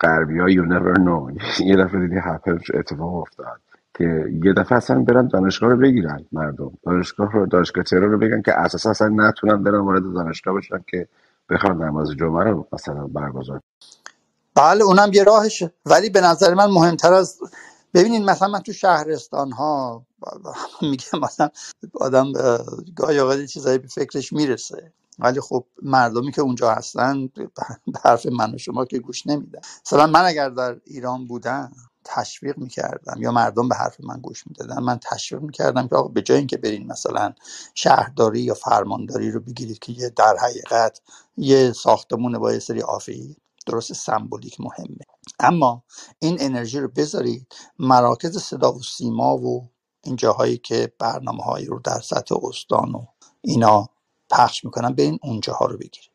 [0.00, 1.44] غربی ها you never know.
[1.70, 3.60] یه دفعه دیدی هپل اتفاق افتاد
[3.94, 6.72] که یه دفعه اصلا برن دانشگاه رو بگیرن مردم.
[6.84, 11.08] دانشگاه رو دانشگاه تهران رو بگن که اساسا اصلا نتونن برن وارد دانشگاه بشن که
[11.50, 13.60] بخوان نماز جمعه رو مثلا برگزار.
[14.56, 15.72] بله اونم یه راهشه.
[15.86, 17.38] ولی به نظر من مهمتر از
[17.94, 20.06] ببینید مثلا من تو شهرستان ها
[20.82, 21.50] میگم مثلا
[21.94, 22.58] آدم اه،
[22.96, 24.92] گاهی اوقات یه چیزایی به فکرش می‌رسه.
[25.18, 27.50] ولی خب مردمی که اونجا هستن به
[28.04, 29.60] حرف من و شما که گوش نمیدن.
[29.86, 31.72] مثلا من اگر در ایران بودم
[32.04, 36.22] تشویق می‌کردم یا مردم به حرف من گوش می‌دادن من تشویق می‌کردم که آقا به
[36.22, 37.34] جای اینکه برین مثلا
[37.74, 41.00] شهرداری یا فرمانداری رو بگیرید که یه در حقیقت
[41.36, 44.98] یه ساختمون با یه سری آفی درست سمبولیک مهمه.
[45.44, 45.82] اما
[46.18, 49.70] این انرژی رو بذارید مراکز صدا و سیما و
[50.04, 53.04] این جاهایی که برنامه هایی رو در سطح استان و
[53.42, 53.88] اینا
[54.30, 56.10] پخش می‌کنن برین اونجاها رو بگیرید.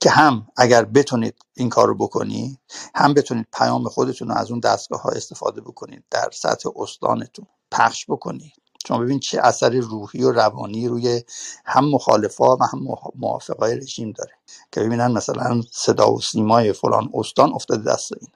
[0.00, 2.58] که هم اگر بتونید این کار رو بکنید
[2.94, 8.06] هم بتونید پیام خودتون رو از اون دستگاه ها استفاده بکنید در سطح استانتون پخش
[8.10, 8.52] بکنید.
[8.88, 11.22] شما ببین چه اثر روحی و روانی روی
[11.64, 14.32] هم مخالفا و هم موافقای رژیم داره.
[14.72, 18.30] که ببینن مثلا صدا و سیمای فلان استان افتاده دست این.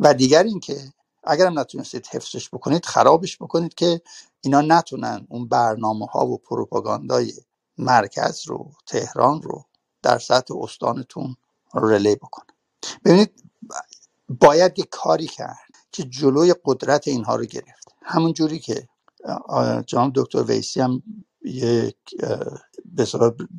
[0.00, 0.78] و دیگر اینکه
[1.24, 4.00] اگرم نتونستید حفظش بکنید خرابش بکنید که
[4.40, 7.32] اینا نتونن اون برنامه ها و پروپاگاندای
[7.78, 9.64] مرکز رو تهران رو
[10.02, 11.36] در سطح استانتون
[11.74, 12.54] رلی بکنن.
[13.04, 13.44] ببینید
[14.28, 15.58] باید یک کاری کرد
[15.92, 17.88] که جلوی قدرت اینها رو گرفت.
[18.02, 18.88] همون جوری که
[19.86, 21.02] جناب دکتر ویسی هم
[21.44, 21.96] یک
[22.84, 23.06] به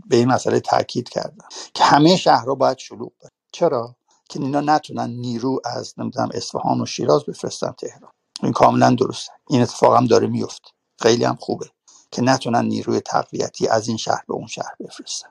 [0.07, 3.95] به این مسئله تاکید کردن که همه شهرها باید شلوغ باشه چرا؟
[4.29, 8.11] که اینا نتونن نیرو از نمی‌دونم اصفهان و شیراز بفرستن تهران.
[8.43, 9.31] این کاملا درسته.
[9.49, 10.69] این اتفاق هم داره میفته
[11.01, 11.69] خیلی هم خوبه
[12.11, 15.29] که نتونن نیروی تقویتی از این شهر به اون شهر بفرستن.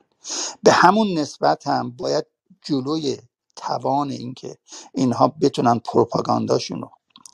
[0.62, 2.26] به همون نسبت هم باید
[2.62, 3.18] جلوی
[3.56, 4.58] توان اینکه
[4.94, 6.90] اینها بتونن پروپاگانداشون رو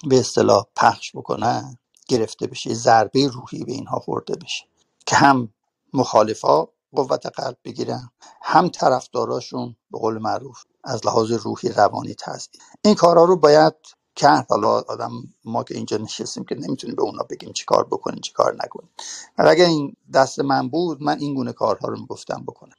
[0.08, 4.64] به اصطلاح پخش بکنن گرفته بشه ضربه روحی به اینها خورده بشه.
[5.06, 5.54] که هم
[5.94, 6.66] مخالفا
[6.96, 8.10] قوت قلب بگیرن.
[8.42, 13.74] هم طرفداراشون به قول معروف از لحاظ روحی روانی تزدید این کارها رو باید
[14.16, 14.46] کرد.
[14.50, 15.12] حالا آدم
[15.44, 18.90] ما که اینجا نشستیم که نمی‌تونیم به اونا بگیم چی کار بکنین چی کار نکنین
[19.38, 22.76] ولی اگر این دست من بود من این گونه کارها رو می‌گفتم بکنم.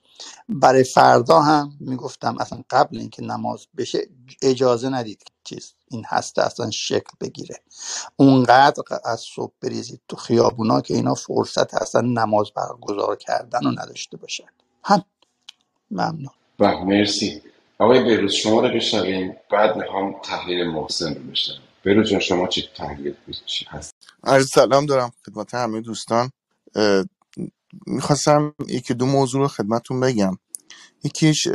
[0.50, 4.00] برای فردا هم می‌گفتم اصلا قبل اینکه نماز بشه
[4.42, 7.56] اجازه ندید که چیز این هسته اصلا شکل بگیره.
[8.16, 14.18] اونقدر از صبح بریزید تو خیابونا که اینا فرصت اصلا نماز برگزار کردن رو نداشته
[14.18, 14.46] باشن.
[14.84, 15.04] هم.
[15.92, 16.30] ممنون.
[16.60, 17.42] و مرسی.
[17.80, 23.16] آقای بروز شما رو بشنویم بعد می‌خوام تحلیل محسن رو بشنویم جان شما چی تحلیل
[23.46, 26.32] چی هست؟ عرض سلام دارم خدمت همه دوستان.
[27.88, 30.38] می‌خواستم یکی دو موضوع رو خدمتون بگم.
[31.04, 31.48] یکیش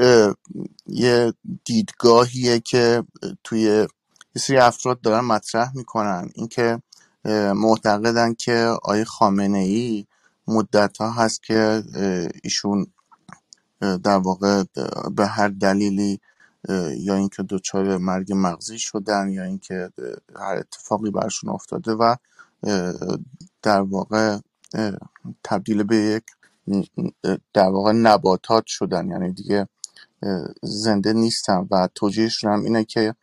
[0.86, 1.32] یه
[1.64, 3.04] دیدگاهیه که
[3.44, 3.86] توی یه
[4.36, 6.30] سری افراد دارن مطرح می‌کنن.
[6.34, 6.82] اینکه
[7.54, 10.06] معتقدن که آیه خامنه ای
[10.46, 11.82] مدت ها هست که
[12.42, 12.86] ایشون
[13.80, 14.64] در واقع
[15.16, 16.20] به هر دلیلی
[16.96, 19.90] یا اینکه دچار مرگ مغزی شدن یا اینکه
[20.36, 22.16] هر اتفاقی برشون افتاده و
[23.62, 24.38] در واقع
[25.44, 26.24] تبدیل به یک
[27.54, 29.10] در واقع نباتات شدن.
[29.10, 29.68] یعنی دیگه
[30.62, 33.14] زنده نیستن و توجیهشون هم اینه که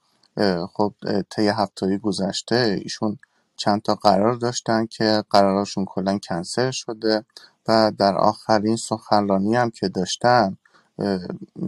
[0.73, 0.93] خب
[1.29, 3.17] طی هفته گذشته ایشون
[3.57, 7.25] چند تا قرار داشتن که قراراشون کلا کنسل شده
[7.67, 10.57] و در آخرین سخنرانی هم که داشتن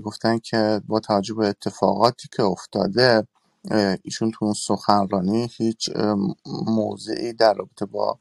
[0.04, 3.28] گفتن که با توجه به اتفاقاتی که افتاده
[4.04, 5.90] ایشون تو اون سخنرانی هیچ
[6.68, 8.20] موضعی در رابطه با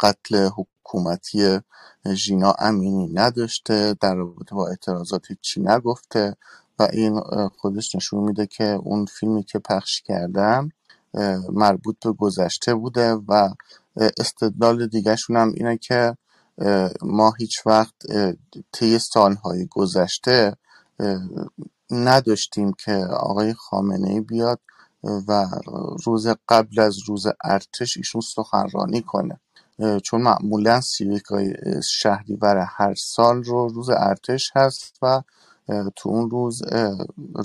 [0.00, 1.60] قتل حکومتی
[2.14, 6.36] ژینا امینی نداشته در رابطه با اعتراضات چی نگفته
[6.78, 7.20] و این
[7.58, 10.68] خودش نشون میده که اون فیلمی که پخش کردن
[11.52, 13.48] مربوط به گذشته بوده و
[13.96, 16.16] استدلال دیگهشون هم اینه که
[17.02, 17.94] ما هیچ وقت
[18.72, 20.56] طی سالهای گذشته
[21.90, 24.60] نداشتیم که آقای خامنه ای بیاد
[25.28, 25.46] و
[26.06, 29.40] روز قبل از روز ارتش ایشون سخنرانی کنه.
[30.04, 35.22] چون معمولا سیویکای شهریور هر سال رو روز ارتش هست و
[35.96, 36.62] تو اون روز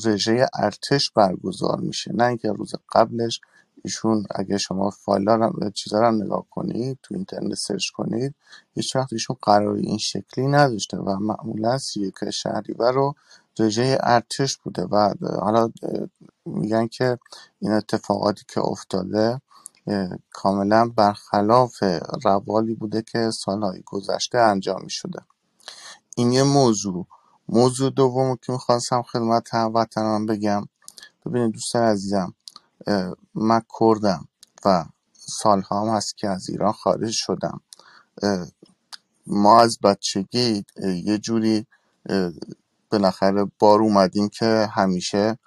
[0.06, 2.12] رژه ارتش برگزار میشه.
[2.14, 3.42] نه اینکه روز قبلش
[3.84, 8.36] ایشون اگه شما فایل رو چیزا رو نگاه کنید تو اینترنت سرچ کنید
[8.74, 13.14] هیچ وقت ایشون قرار این شکلی نداشته و معمولا سی که شهریور رو
[13.60, 14.84] رژه ارتش بوده.
[14.84, 15.72] و حالا
[16.46, 17.18] میگن که
[17.60, 19.42] این اتفاقاتی که افتاده
[20.32, 21.84] کاملا برخلاف
[22.24, 25.20] روالی بوده که سالهای گذشته انجام می شده
[26.16, 27.08] این یه موضوع.
[27.50, 30.68] موضوع دوم که می‌خواستم خدمت هموطنان بگم.
[31.26, 32.34] ببینید دوستان عزیزم
[33.36, 34.28] من کردم
[34.66, 37.62] و سالها هم هست که از ایران خارج شدم.
[39.28, 41.68] ما از بچگی یه جوری
[42.92, 45.38] بالاخره بار اومدیم که همیشه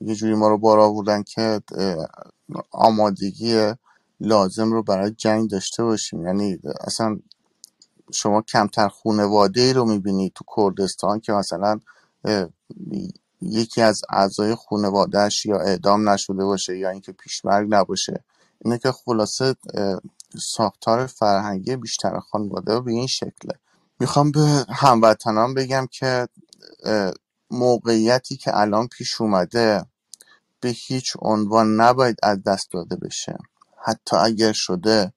[0.00, 1.60] یه جوری ما رو بار آوردن که
[2.70, 3.72] آمادگی
[4.20, 6.26] لازم رو برای جنگ داشته باشیم.
[6.26, 7.18] یعنی اصلا
[8.12, 11.80] شما کمتر خونواده ای رو می‌بینید تو کردستان که مثلا
[13.40, 18.24] یکی از اعضای خانوادهش یا اعدام نشده باشه یا اینکه پیشمرگ نباشه.
[18.64, 19.54] اینه که خلاصه
[20.42, 23.54] ساختار فرهنگی بیشتر خانواده به این شکله.
[24.00, 26.28] می‌خوام به هموطنان بگم که
[27.50, 29.84] موقعیتی که الان پیش اومده
[30.60, 33.38] به هیچ عنوان نباید از دست داده بشه.
[33.84, 35.12] حتی اگر شده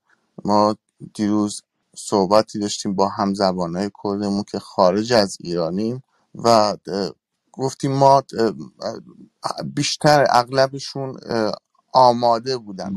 [0.45, 0.75] ما
[1.13, 1.63] دیروز
[1.95, 6.03] صحبتی داشتیم با همزبانهای کردمون که خارج از ایرانیم
[6.35, 6.77] و
[7.51, 8.23] گفتیم ما
[9.75, 11.17] بیشتر اغلبشون
[11.93, 12.95] آماده بودن.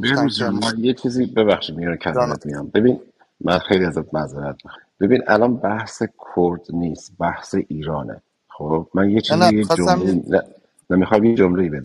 [0.50, 3.00] ما یه چیزی ببخشید میرون کلمت میام ببین
[3.40, 4.56] من خیلی ازت معذرت
[5.00, 6.02] ببین الان بحث
[6.36, 8.22] کرد نیست بحث ایرانه.
[8.60, 10.42] خب من یه چیزی یه جمله نه,
[10.90, 11.82] نه می‌خوام یه جمله بگم.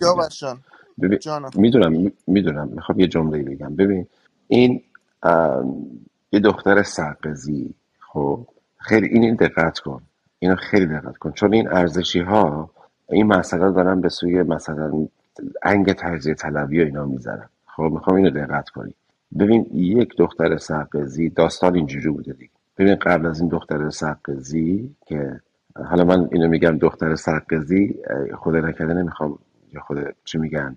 [1.02, 1.18] ببین
[1.56, 3.76] می‌دونم می‌دونم می‌خوام یه جمله بگم.
[3.76, 4.06] ببین
[4.48, 4.82] این
[6.32, 8.46] یه دختر سرقزی خب
[8.78, 10.02] خیلی این دقت کن
[10.38, 11.32] اینو خیلی دقت کن.
[11.32, 12.70] چون این ارزشی ها
[13.10, 15.08] این مسئله دارن به سوی مثلا
[15.62, 18.94] انگ تجزیه طلبی و اینا می‌زنن خب می‌خوام اینو دقت کنی.
[19.38, 22.50] ببین یک دختر سرقزی داستان اینجوری بوده دیگه.
[22.78, 25.40] ببین قبل از این دختر سرقزی که
[25.84, 27.94] حالا من اینو میگم دختر سرقزی
[28.38, 29.38] خود نکرده نمی‌خوام
[29.72, 30.76] یا خود چی میگن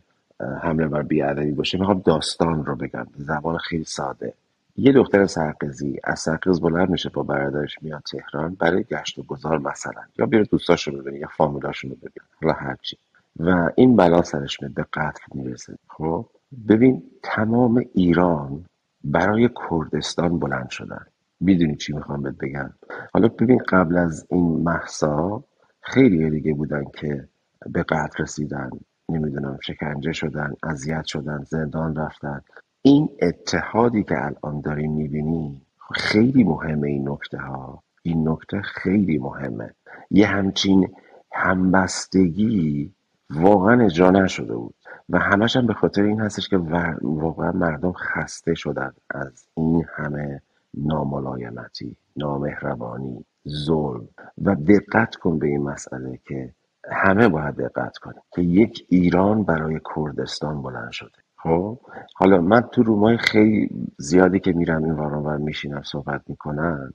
[0.62, 4.34] حمله بر بیادبی باشه می‌خوام داستان رو بگم زبان خیلی ساده.
[4.78, 9.58] یه دختر سرقزی از سرقز بلند میشه با برادرش میاد تهران برای گشت و گذار
[9.58, 12.98] مثلا یا بیره دوستاشو ببینه یا فامیلاشون رو ببینه حالا هرچی
[13.40, 15.76] و این بلا سرش میاد به قتل می‌رسه.
[15.88, 16.26] خب؟
[16.70, 18.66] ببین تمام ایران
[19.04, 21.06] برای کردستان بلند شدن.
[21.40, 22.74] می‌دونی چی می‌خوام بهت بگم.
[23.14, 25.44] حالا ببین قبل از این محسا
[25.82, 27.28] خیلی دیگه بودن که
[27.66, 28.70] به قتل رسیدن
[29.10, 32.42] نمی‌دونم شکنجه شدن اذیت شدن زندان رفتن.
[32.82, 35.62] این اتحادی که الان داریم می‌بینیم
[35.94, 37.84] خیلی مهمه این نکته ها.
[38.04, 39.74] این نکته خیلی مهمه.
[40.12, 40.88] یه همچین
[41.34, 42.94] همبستگی
[43.30, 44.76] واقعا اجرا نشده بود.
[45.10, 46.58] و همش هم به خاطر این هستش که
[47.02, 50.42] واقعا مردم خسته شدن از این همه
[50.74, 54.08] ناملایمتی نامهربانی ظلم.
[54.42, 56.54] و دقت کن به این مسئله که
[56.92, 61.18] همه باید دقت کنیم که یک ایران برای کردستان بلند شده.
[61.38, 61.80] خب؟
[62.16, 66.94] حالا من تو رومای خیلی زیادی که میرم این واران میشینم صحبت می‌کنن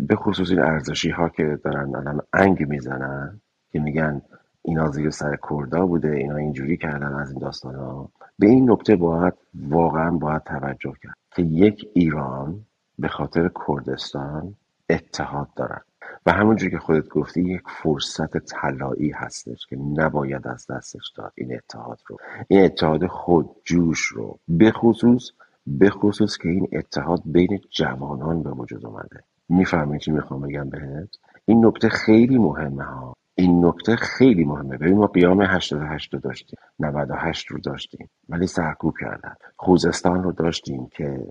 [0.00, 3.40] به خصوص این ارزشی ها که دارن الان انگ می‌زنن
[3.72, 4.22] که میگن
[4.62, 8.96] اینا زیر سر کردا بوده اینا اینجوری کردن از این داستان ها به این نکته
[8.96, 9.34] باید
[9.68, 12.64] واقعا باید توجه کرد که یک ایران
[13.00, 14.54] به خاطر کردستان
[14.90, 15.80] اتحاد دارن.
[16.26, 21.54] و همونجور که خودت گفتی یک فرصت طلایی هستش که نباید از دستش داد این
[21.54, 22.16] اتحاد رو.
[22.48, 24.38] این اتحاد خود جوش رو.
[24.48, 25.30] به خصوص
[25.66, 29.24] به خصوص که این اتحاد بین جوانان به وجود اومده.
[29.48, 31.08] می‌فهمی چی می‌خوام بگم بهت؟
[31.44, 33.14] این نکته خیلی مهمه ها.
[33.34, 34.76] این نکته خیلی مهمه.
[34.76, 39.34] ببین ما قیام 88 رو داشتیم 98 رو داشتیم ولی سرکوب کردن.
[39.56, 41.26] خوزستان رو داشتیم که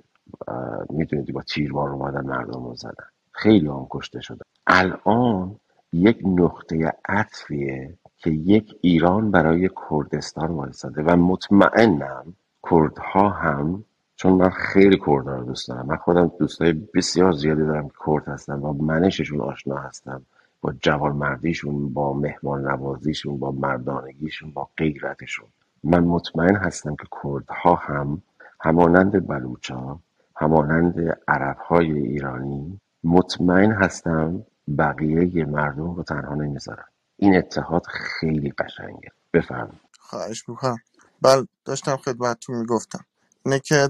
[0.89, 3.05] می‌دونید با تیربار اومدن مردم رو زدن.
[3.31, 4.45] خیلی هم کشته شدن.
[4.67, 5.55] الان
[5.93, 12.33] یک نقطه عطفیه که یک ایران برای کردستان وایساده و مطمئنم
[12.71, 13.83] کردها هم
[14.15, 15.85] چون من خیلی کردها رو دوست دارم.
[15.85, 20.21] من خودم دوستای بسیار زیادی دارم که کرد هستم و منششون آشنا هستم.
[20.61, 25.47] با جوان مردیشون با مهمان نوازیشون با مردانگیشون با غیرتشون.
[25.83, 28.21] من مطمئن هستم که کردها هم
[28.61, 29.99] همانند بلوچا
[30.39, 34.45] همانند عرب های ایرانی مطمئن هستم
[34.77, 36.85] بقیه مردم رو تنها نمی‌ذارن.
[37.17, 39.09] این اتحاد خیلی قشنگه.
[39.33, 39.81] بفرمایید.
[39.99, 40.77] خواهش می‌کنم.
[41.21, 43.05] بله داشتم خدمتتون می‌گفتم.
[43.45, 43.89] اینه که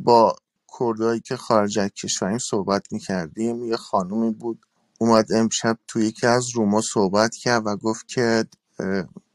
[0.00, 0.36] با
[0.80, 4.66] کردهایی که خارج از کشوریم صحبت می‌کردیم یه خانومی بود
[4.98, 8.44] اومد امشب توی یکی از روما صحبت کرد و گفت که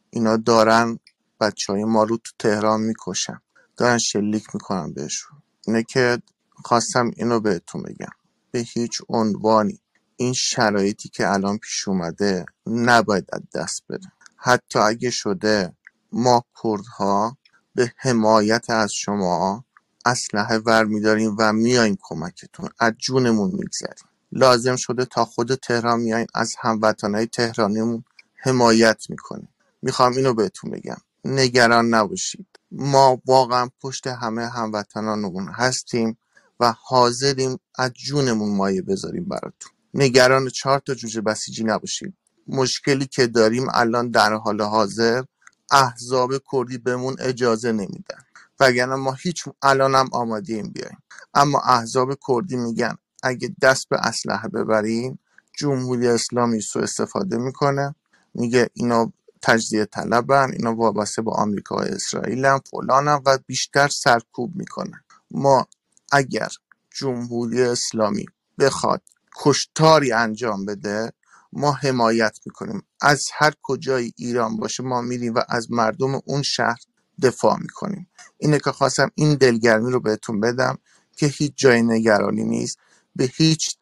[0.10, 1.00] اینا دارن
[1.40, 3.42] بچه های ما رو تو تهران می‌کشن.
[3.78, 5.38] دارن شلیک می‌کنن بهشون.
[5.68, 6.22] اینه که
[6.66, 8.12] خواستم اینو بهتون بگم.
[8.52, 9.80] به هیچ عنوانی.
[10.16, 14.12] این شرایطی که الان پیش اومده نباید از دست بره.
[14.38, 15.74] حتی اگه شده
[16.12, 17.38] ما کردها
[17.76, 19.66] به حمایت از شما
[20.06, 22.70] اسلحه ور میداریم و میایم کمکتون.
[22.80, 24.08] از جونمون میگذریم.
[24.32, 28.04] لازم شده تا خود تهران میایم از هموطنهای تهرانیمون
[28.36, 29.50] حمایت می‌کنیم.
[29.82, 30.98] می‌خوام اینو بهتون بگم.
[31.26, 32.48] نگران نباشید.
[32.72, 36.18] ما واقعا پشت همه هموطنانمون هستیم
[36.60, 39.72] و حاضریم از جونمون مایه بذاریم براتون.
[39.94, 42.14] نگران چهار تا جوجه بسیجی نباشید.
[42.48, 45.24] مشکلی که داریم الان در حال حاضر
[45.72, 48.24] احزاب کردی بهمون اجازه نمیدن.
[48.60, 50.98] وگرنه ما هیچ الانم آماده این بیایم.
[51.34, 55.20] اما احزاب کردی میگن اگه دست به اسلحه ببریم
[55.58, 57.96] جمهوری اسلامی سو استفاده می‌کنه.
[58.34, 64.56] میگه اینا تجزیه طلبن اینا وابسته با آمریکا و اسرائیل هم فلان و بیشتر سرکوب
[64.56, 65.68] می‌کنه ما
[66.12, 66.50] اگر
[66.96, 68.26] جمهوری اسلامی
[68.60, 69.02] بخواد
[69.40, 71.14] کشتاری انجام بده
[71.54, 72.84] ما حمایت می‌کنیم.
[73.02, 76.80] از هر کجای ایران باشه ما میریم و از مردم اون شهر
[77.22, 78.10] دفاع می‌کنیم.
[78.38, 80.78] اینه که خواستم این دلگرمی رو بهتون بدم
[81.18, 82.80] که هیچ جای نگرانی نیست.
[83.18, 83.78] به هیچ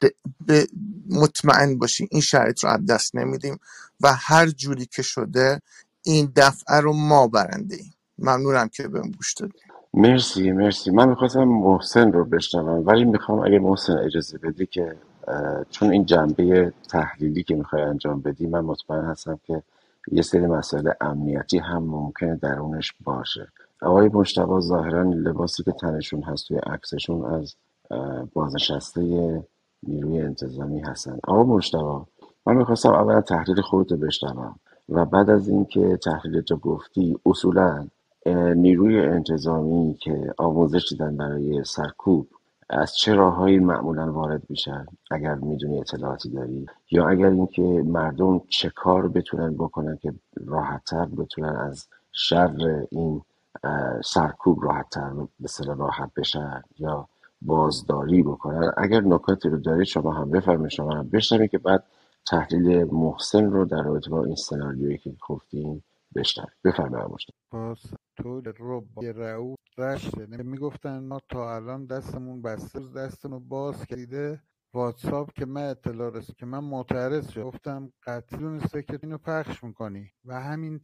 [0.46, 0.68] به
[1.10, 3.60] مطمئن باشیم این شرایط رو از دست نمیدیم
[4.02, 5.62] و هر جوری که شده
[6.04, 7.94] این دفعه رو ما برنده ایم.
[8.20, 9.62] ممنونم که بهم گوش دادیم
[9.94, 10.92] مرسی مرسی.
[10.92, 14.96] من می‌خواستم محسن رو بشنوم ولی می‌خوام اگه محسن اجازه بدی که
[15.70, 19.64] چون این جنبه تحلیلی که می‌خوای انجام بدی من مطمئن هستم که
[20.12, 23.48] یه سری مسائل امنیتی هم ممکنه درونش باشه.
[23.82, 27.56] آقای مشتبا ظاهرا لباسی که تنشون هست توی عکسشون از
[28.34, 29.44] بازنشسته
[29.88, 31.20] نیروی انتظامی هستن.
[31.28, 32.06] آقا مشتبا
[32.46, 37.88] من می‌خواستم اولا تحلیل خودت رو بشنوم و بعد از اینکه تحلیل تو گفتی اصولا
[38.56, 42.28] نیروی انتظامی که آموزش دیدن برای سرکوب
[42.70, 48.70] از چه راههایی معمولا وارد میشن؟ اگر می‌دونی اطلاعاتی داری؟ یا اگر اینکه مردم چه
[48.70, 50.14] کار بتونن بکنن که
[50.46, 53.22] راحتتر بتونن از شر این
[54.06, 57.08] سرکوب راحتتر به راحت بشن؟ یا
[57.46, 61.84] بازداری بکنن اگر نکاتی رو دارید شما هم بفرمایید شما هم بشنوید که بعد
[62.28, 65.84] تحلیل محسن رو در رابطه با این سناریویی که گفتیم
[66.16, 66.54] بشنوید.
[66.64, 67.10] بفرمایید
[67.52, 67.80] باز
[68.18, 68.84] تو رو
[69.16, 70.26] رعو رشته.
[70.26, 74.42] می‌گفتن ما تا الان دستمون بسته دستمون باز کردیده.
[74.74, 79.64] واتساپ که من اطلاع رسید که من معترض شد گفتم قطعی دونسته که اینو پخش
[79.64, 80.12] می‌کنی.
[80.26, 80.82] و همین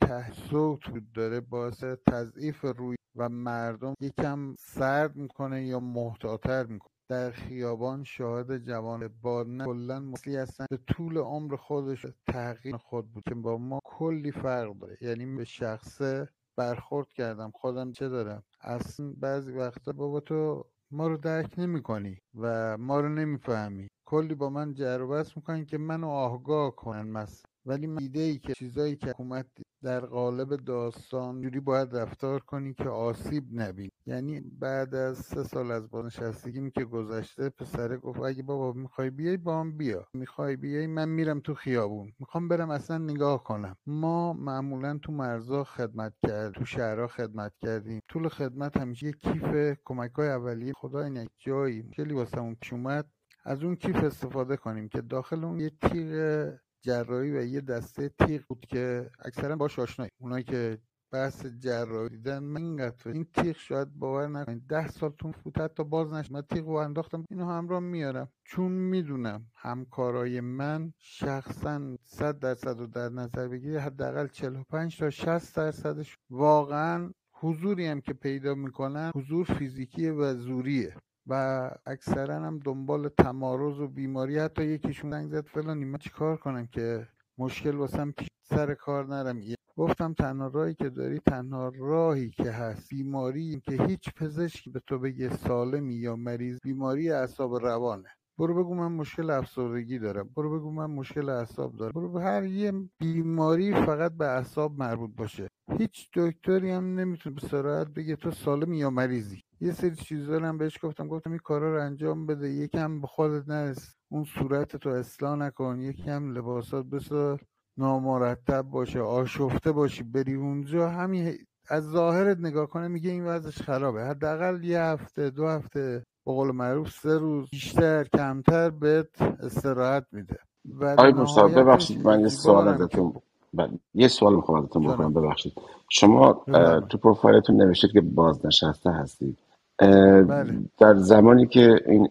[0.50, 6.92] صوت بود داره باعث تضعیف روی و مردم یکم سرد می‌کنه یا محتاطر می‌کنه.
[7.10, 10.66] در خیابان شاهد جوان با کلا مسلی هستن.
[10.70, 14.98] به طول عمر خودش تغییر خود بود با ما کلی فرق داره.
[15.02, 17.52] یعنی به شخصه برخورد کردم.
[17.52, 23.00] خودم چه دارم؟ اصلا بعضی وقتا بابا تو ما رو درک نمی کنی و ما
[23.00, 23.88] رو نمی‌فهمی.
[24.06, 25.24] کلی با من جر و
[25.64, 27.51] که منو آگاه کنن مثلا.
[27.66, 29.46] ولی من ایده ای که چیزایی که حکومت
[29.84, 35.72] در قالب داستان جوری باید رفتار کنی که آسیب نبین یعنی بعد از سه سال
[35.72, 40.08] از بازنشستگیم که گذشته پسره گفت اگه بابا می‌خوای بیای با هم بیا.
[40.14, 42.12] می‌خوای بیای من میرم تو خیابون.
[42.20, 43.78] می‌خوام برم اصلا نگاه کنم.
[43.86, 48.02] ما معمولا تو مرزا خدمت کرد تو شهرها خدمت کردیم.
[48.08, 50.74] طول خدمت همیشه یه کیف کمک های اولیه.
[50.76, 52.26] خدا این جایی خیلی
[52.62, 53.06] پیش اومد.
[53.44, 58.42] از اون کیف استفاده کنیم که داخل اون یه تیغ جراحی و یه دسته تیغ
[58.48, 60.12] بود که اکثرا باش آشنایی.
[60.22, 60.78] اونایی که
[61.12, 65.84] بحث جراحی دیدن من اینقدر این تیغ شاید باور نکنید ده سال تون فوت حتی
[65.84, 66.32] باز نشد.
[66.32, 68.30] من تیغ رو انداختم اینو همراه میارم.
[68.44, 75.56] چون می‌دونم همکارای من شخصا صد درصد رو در نظر بگیری حداقل 45 تا 60
[75.56, 80.96] درصدش واقعا حضوری هم که پیدا می‌کنن حضور فیزیکی و زوریه.
[81.32, 84.40] و اکثرا هم دنبال تمارز و بیماری.
[84.40, 87.08] حتی یکیشون زنگ زد فلانی من چیکار کنم که
[87.38, 89.42] مشکل واسم سر کار نرم؟
[89.78, 92.90] گفتم تنها راهی که داری تنها راهی که هست.
[92.90, 98.10] بیماری که هیچ پزشکی به تو بگه سالمی یا مریض بیماری اعصاب روانه.
[98.40, 100.30] برو بگو من مشکل افسردگی دارم.
[100.36, 101.92] برو بگو من مشکل اعصاب دارم.
[101.92, 105.48] برو هر یه بیماری فقط به اعصاب مربوط باشه.
[105.78, 109.42] هیچ دکتری هم نمی‌تونه به سراحت بگه تو سالمی یا مریضی.
[109.62, 111.08] یه سری چیزا هم بهش گفتم.
[111.08, 112.50] گفتم این کارا رو انجام بده.
[112.50, 115.80] یکم به خودت نرس اون صورت تو اصلاح نکن.
[115.80, 117.42] یکم لباسات بسار
[117.78, 120.90] نامرتب باشه آشفته باشی بری اونجا.
[120.90, 121.38] همین
[121.70, 124.04] از ظاهرت نگاه کنه میگه این وضعش خرابه.
[124.06, 130.40] حداقل یه هفته دو هفته به قول معروف سه روز بیشتر کمتر بهت استراحت میده.
[130.82, 133.14] آقای مصطفی ببخشید من یه سوال ازتون
[133.54, 133.80] بله.
[133.94, 135.54] یه سوال می‌خوام ازتون بکنم ببخشید.
[135.90, 136.46] شما
[136.90, 139.38] تو پروفایلتون نوشتید که بازنشسته هستید.
[139.80, 140.60] بله.
[140.78, 142.10] در زمانی که این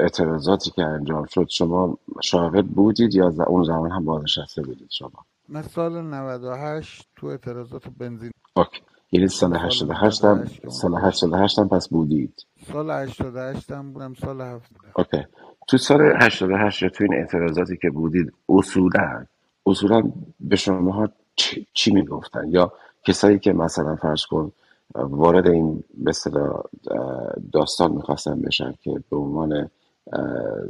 [0.00, 5.62] اعتراضاتی که انجام شد شما شاهد بودید یا اون زمان هم بازنشسته بودید شما؟ من
[5.62, 8.80] سال 98 تو اعتراضات بنزین اوکی.
[9.12, 12.46] یعنی سال 88 هم سال 88 هم پس بودید.
[12.72, 15.24] سال 88 هم بودم سال 7 اوکی.
[15.68, 19.26] تو سال 88 تو این اعتراضاتی که بودید اصولا
[19.66, 20.02] اصولا
[20.40, 22.72] به شما ها چی, چی می‌گفتن؟ یا
[23.04, 24.52] کسایی که مثلا فرض کن
[24.94, 26.12] وارد این به
[27.52, 29.70] داستان می‌خواستن بشن که به عنوان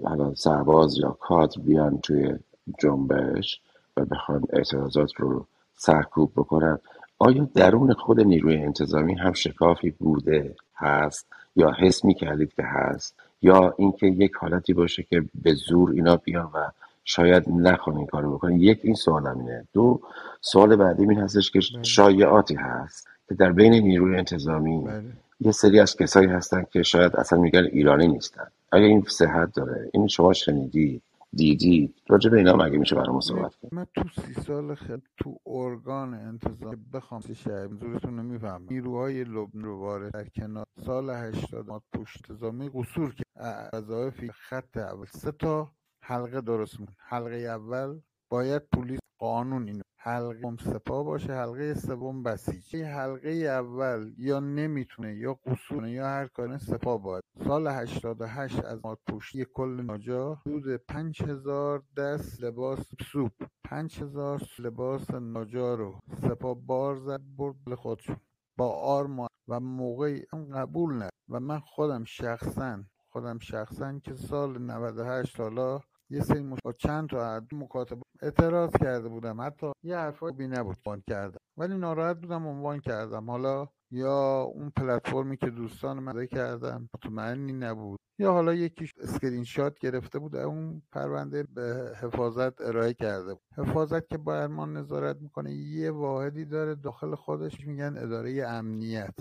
[0.05, 2.34] حالا سرباز یا کادر بیان توی
[2.78, 3.61] جنبش
[3.97, 6.78] و بخوان اعتراضات رو سرکوب بکنن.
[7.18, 13.74] آیا درون خود نیروی انتظامی هم شکافی بوده هست؟ یا حس می‌کردید که هست؟ یا
[13.78, 16.70] اینکه یک حالتی باشه که به زور اینا بیان و
[17.04, 19.64] شاید نخوان این کارو بکنن؟ یک این سوال اینه.
[19.72, 20.00] دو
[20.40, 21.82] سوال بعدی این هستش که بله.
[21.82, 25.02] شایعاتی هست که در بین نیروی انتظامی بله.
[25.40, 28.46] یه سری از کسایی هستن که شاید اصلا میگن ایرانی نیستن.
[28.72, 31.00] اگه این صحت داره این شما شنیدی
[31.37, 36.14] دیدی؟ راجع به اینا مگه میشه برای صحبت من تو سی سال خیلی تو ارگان
[36.14, 42.30] انتظام بخوام شهر زورتون نمیفهم نیروهای لبن رو وارد در کنار سال 80 ما پشت
[42.30, 43.24] انتظامی قصور که
[43.72, 45.07] وظایف خط اول.
[45.07, 45.72] سه تا
[46.03, 52.76] حلقه درست مون حلقه اول باید پلیس قانون اینو حلقه سپاه باشه حلقه سوم بسیج.
[52.76, 57.24] حلقه اول یا نمی‌تونه یا قصونه یا هر کاری سپاه باید.
[57.44, 63.32] سال 88 از پوشی کل ناجا حدود 5000 دست لباس سوپ.
[63.64, 68.16] 5000 لباس ناجا رو سپاه بار زد برد خودشون.
[68.57, 74.59] با آرما و موقعی هم قبول نه و من خودم شخصا خودم شخصا که سال
[74.62, 75.80] 98 حالا
[76.11, 76.59] یه سری مش...
[76.64, 79.40] با چند تا مکاتب اعتراض کرده بودم.
[79.40, 80.76] حتی یه حرفای بی نبود.
[80.86, 81.38] عنوان کردم.
[81.57, 83.30] ولی ناراحت بودم عنوان کردم.
[83.30, 87.98] حالا یا اون پلتفرمی که دوستان من کردم مطمئنی نبود.
[88.18, 90.36] یا حالا یکیش اسکرین شات گرفته بود.
[90.36, 93.42] اون پرونده به حفاظت ارائه کرده بود.
[93.59, 99.14] حفاظت که با ما نظارت می‌کنه یه واحدی داره داخل خودش میگن اداره امنیت.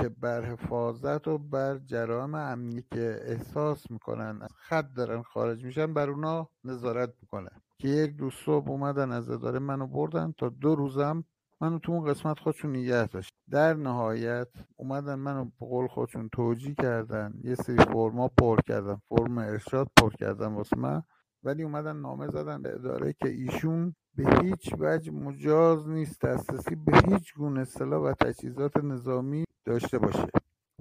[0.00, 5.94] که بر حفاظت و بر جرائم امنی که احساس می‌کنن از خط دارن خارج میشن
[5.94, 7.50] بر اونا نظارت می‌کنه.
[7.78, 11.24] که یک دو صبح اومدن از اداره منو بردن تا دو روزم
[11.60, 13.34] منو تو اون قسمت خودشون نگه داشت.
[13.50, 19.38] در نهایت اومدن منو به قول خودشون توجیه کردن یه سری فرما پر کردن فرم
[19.38, 21.02] ارشاد پر کردن واسه من.
[21.42, 27.00] ولی اومدن نامه زدن به اداره که ایشون به هیچ وجه مجاز نیست دسترسی به
[27.08, 30.28] هیچ گونه اصطلاح و تجهیزات نظامی داشته باشه.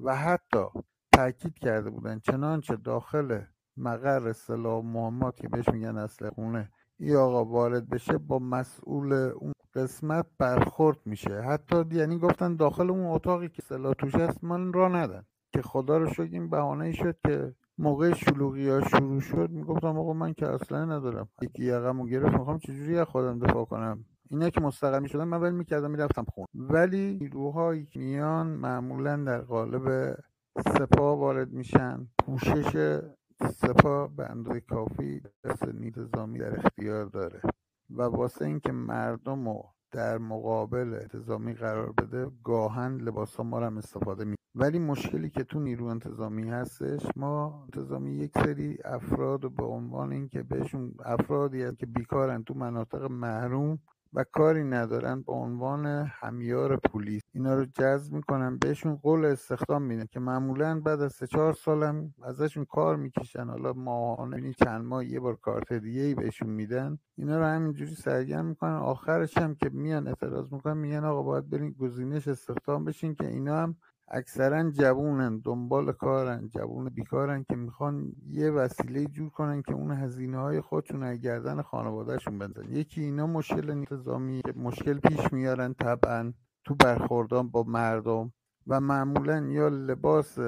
[0.04, 0.66] و حتی
[1.12, 3.42] تاکید کرده بودن چنانچه داخل
[3.78, 9.54] مقر سلاح مهمات که بهش میگن اصل خونه ای آقا وارد بشه با مسئول اون
[9.76, 11.42] قسمت برخورد میشه.
[11.42, 15.26] حتی یعنی گفتن داخل اون اتاقی که سلاح توش هست من را ندن.
[15.54, 19.50] که خدا رو شکر این بهانه ای شد که موقع شلوغی ها شروع شد.
[19.50, 21.30] می‌گفتم آقا من که اصلا ندارم.
[21.42, 25.52] یکی یقمو گرفت می‌خوام چجوری از خودم دفاع کنم؟ اینا که مستقل می‌شدن من ول
[25.52, 30.18] می‌کردم می‌رفتم خون ولی نیروهایی میان معمولا در قالب
[30.58, 32.08] سپاه وارد میشن.
[32.20, 33.00] پوشش
[33.42, 37.42] سپاه به اندازه کافی دست نظامی در اختیار داره.
[37.90, 43.78] و واسه اینکه مردم رو در مقابل انتظامی قرار بده گاهن لباس ها ما هم
[43.78, 49.66] استفاده می ولی مشکلی که تو نیرو انتظامی هستش ما انتظامی یک سری افراد به
[49.66, 53.80] عنوان اینکه بهشون افرادی هست که بیکارن تو مناطق محروم
[54.14, 57.22] و کاری ندارن به عنوان همیار پلیس.
[57.34, 62.66] اینا رو جذب می‌کنن بهشون قول استخدام میدن که معمولا بعد از چهار سالم ازشون
[62.66, 63.48] کار می‌کشن.
[63.48, 66.98] حالا ماهانه چند ماه یه بار کارت دیگه ای بهشون میدن.
[67.18, 68.76] اینا رو همینجوری سرگرم می‌کنن.
[68.76, 73.58] آخرش هم که میان اعتراض می‌کنن میگن آقا باید برین گزینش استخدام بشین که اینا
[73.58, 73.76] هم
[74.10, 80.38] اکثرا جوونن دنبال کارن جوون بیکارن که می‌خوان یه وسیله جور کنن که اون هزینه
[80.38, 82.72] های خودشون از گردن خانوادهشون بندازن.
[82.72, 86.34] یکی اینا مشکل نظامی مشکل پیش میارن طبعا
[86.66, 88.34] تو برخوردان با مردم
[88.68, 90.40] و معمولا یا لباس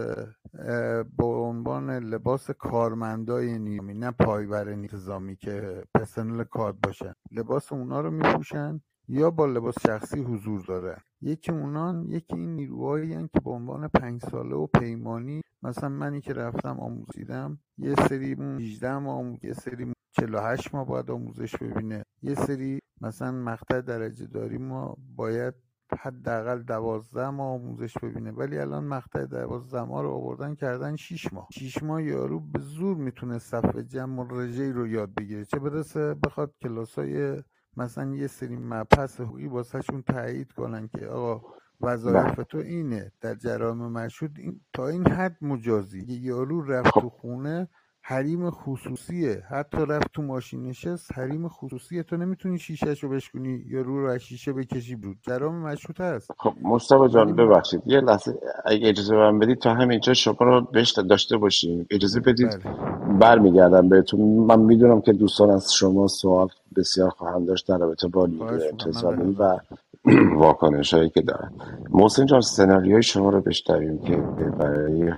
[1.18, 7.14] به عنوان لباس کارمندای نیمی نه پایبر نظامی که پرسنل کار باشن.
[7.32, 13.28] لباس اونا رو میپوشن یا با لباس شخصی حضور داره یکی اونان یکی این نیروهایی
[13.34, 18.98] که به عنوان پنج ساله و پیمانی مثلا منی که رفتم آموزیدم یه سری 18
[18.98, 22.04] ماه یه سری 48 ماه باید آموزش ببینه.
[22.22, 25.54] یه سری مثلا مقطع درجه داری ما باید
[26.00, 28.32] حداقل دوازده ماه آموزش ببینه.
[28.32, 31.48] ولی الان مقطع دوازده ماه رو آوردن کردن 6 ماه.
[31.54, 35.46] 6 ماه یارو به زور می‌تونه صفحه جمع و رژه رو یاد بگیره.
[35.46, 37.44] چه برسه بخواد کلاسای
[37.78, 42.44] مثلا یه سری مبحث حقوقی واسهشون تایید کنن که آقا وظایف بله.
[42.46, 47.02] تو اینه در جرام مشهود این تا این حد مجازی یه یارو رفت خب.
[47.02, 47.70] تو خونه
[48.10, 49.44] حریم خصوصیه.
[49.50, 52.04] حتی رفت تو ماشین نشست حریم خصوصیه.
[52.04, 57.08] تو نمی‌تونی شیشهشو بشکنی یا رو رو شیشه بکشی برود جرام مشروط هست خب مصطفی
[57.14, 57.82] جان ببخشید.
[57.86, 58.34] یه لحظه
[58.66, 61.88] اگه اجازه من بدید تا همینجا شما رو بهش داشته باشیم.
[61.92, 63.18] اجازه بدید بله.
[63.20, 64.22] برمیگردم بهتون.
[64.22, 69.36] من می‌دونم که دوستان از شما سوال بسیار خواهم داشت در رابطه با نیروی انتظامی
[69.40, 69.58] و
[70.44, 71.52] واکنش هایی که دارن.
[71.90, 74.16] محسن جان سناریوی شما رو بشتریم که
[74.60, 75.14] برای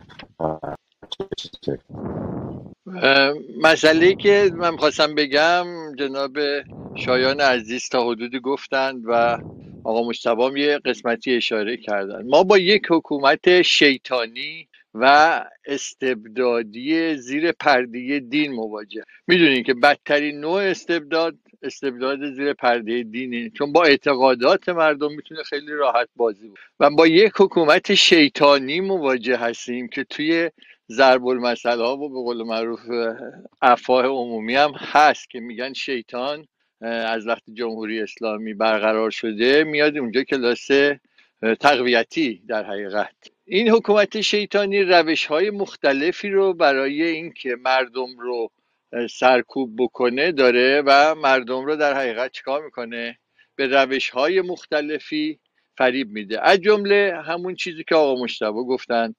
[3.62, 5.66] مسئله که من خواستم بگم
[6.00, 6.38] جناب
[6.96, 9.38] شایان عزیز تا حدودی گفتند و
[9.84, 12.28] آقا مشتبام یه قسمتی اشاره کردن.
[12.28, 15.06] ما با یک حکومت شیطانی و
[15.66, 19.04] استبدادی زیر پرده دین مواجه.
[19.28, 23.50] می‌دونین که بدترین نوع استبداد استبداد زیر پرده دینه.
[23.50, 29.38] چون با اعتقادات مردم می‌تونه خیلی راحت بازی بود و با یک حکومت شیطانی مواجه
[29.38, 30.50] هستیم که توی
[30.92, 32.80] ضرب المثل ها و به قول معروف
[33.62, 36.48] افواه عمومی هم هست که میگن شیطان
[36.82, 40.68] از وقت جمهوری اسلامی برقرار شده میاد اونجا کلاس
[41.60, 43.16] تقویتی در حقیقت.
[43.46, 48.52] این حکومت شیطانی روش های مختلفی رو برای اینکه مردم رو
[49.10, 53.18] سرکوب بکنه داره و مردم رو در حقیقت چیکار می‌کنه؟
[53.56, 55.40] به روش های مختلفی
[55.78, 56.42] فریب میده.
[56.42, 59.16] از جمله همون چیزی که آقا مشتبه گفتن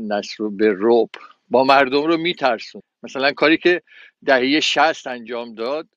[0.00, 1.10] نصر به روب
[1.48, 2.82] با مردم رو میترسون.
[3.02, 3.82] مثلا کاری که
[4.26, 5.88] دهه شست انجام داد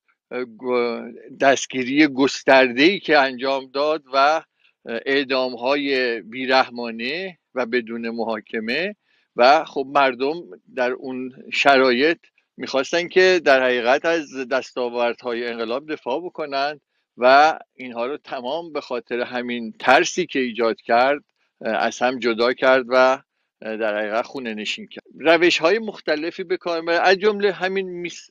[1.39, 4.41] دستگیری گسترده ای که انجام داد و
[4.86, 8.95] اعدام های بیرحمانه و بدون محاکمه
[9.36, 10.36] و خب مردم
[10.76, 12.17] در اون شرایط
[12.57, 16.82] می‌خواستن که در حقیقت از دستاوردهای انقلاب دفاع بکنند
[17.17, 21.24] و اینها رو تمام به خاطر همین ترسی که ایجاد کرد
[21.64, 23.22] از هم جدا کرد و
[23.61, 25.03] در حقیقت خونه نشین کرد.
[25.20, 28.30] روش های مختلفی به کار از جمله همین میس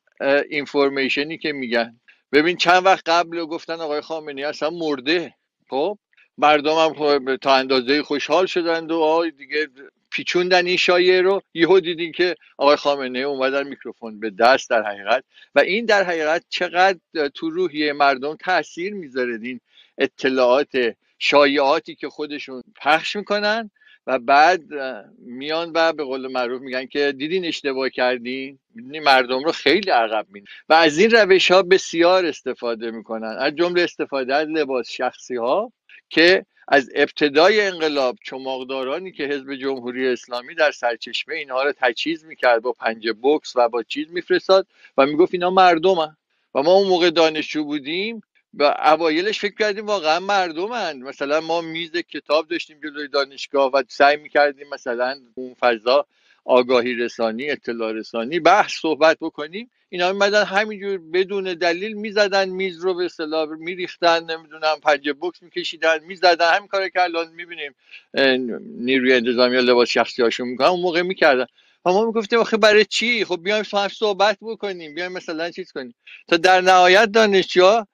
[0.50, 2.00] اینفورمیشنی که میگن.
[2.32, 5.34] ببین چند وقت قبل گفتن آقای خامنه‌ای اصلا مرده.
[5.70, 5.98] خب؟
[6.38, 9.68] مردم هم خب تا اندازه خوشحال شدند و آقای دیگه
[10.10, 11.42] پیچوندن این شایعه رو.
[11.54, 15.24] یهو دیدین که آقای خامنه اومدن میکروفون به دست در حقیقت.
[15.54, 16.98] و این در حقیقت چقدر
[17.34, 19.38] تو روحیه مردم تاثیر می‌ذاره.
[19.42, 19.60] این
[19.98, 20.94] اطلاعات
[21.24, 23.70] شایعاتی که خودشون پخش می‌کنن
[24.06, 24.62] و بعد
[25.18, 30.26] میان و به قول معروف میگن که دیدین اشتباه کردین؟ می‌دونی مردم رو خیلی عقب
[30.30, 33.36] میدن و از این روش ها بسیار استفاده می‌کنن.
[33.38, 35.72] از جمله استفاده از لباس شخصی ها
[36.10, 42.62] که از ابتدای انقلاب چماقدارانی که حزب جمهوری اسلامی در سرچشمه اینها رو تجهیز می‌کرد
[42.62, 44.66] با پنج بکس و با چیز میفرستاد
[44.96, 46.16] و می‌گفت اینا مردمن.
[46.54, 48.22] و ما اون موقع دانشجو بودیم
[48.54, 50.98] و اوایلش فکر کردیم واقعا مردمن.
[50.98, 56.06] مثلا ما میز کتاب داشتیم جلوی دانشگاه و سعی می‌کردیم مثلا اون فضا
[56.44, 59.70] آگاهی رسانی اطلاع رسانی بحث صحبت بکنیم.
[59.88, 66.04] اینا میمدن همینجور بدون دلیل می‌زدن میز رو به اصطلاح میریختن نمی‌دونم پنج بکس میکشیدن
[66.04, 66.54] می‌زدن.
[66.54, 67.74] همین کار که الان می‌بینیم
[68.78, 71.46] نیروی انتظامی لباس شخصی هاشون می‌کنن اون موقع می‌کردن.
[71.84, 75.94] و ما می‌گفتیم آخه برای چی؟ خب بیایم صحبت بکنیم بیایم مثلا چیز کنیم.
[76.28, 77.84] تا در نهایت دانشجو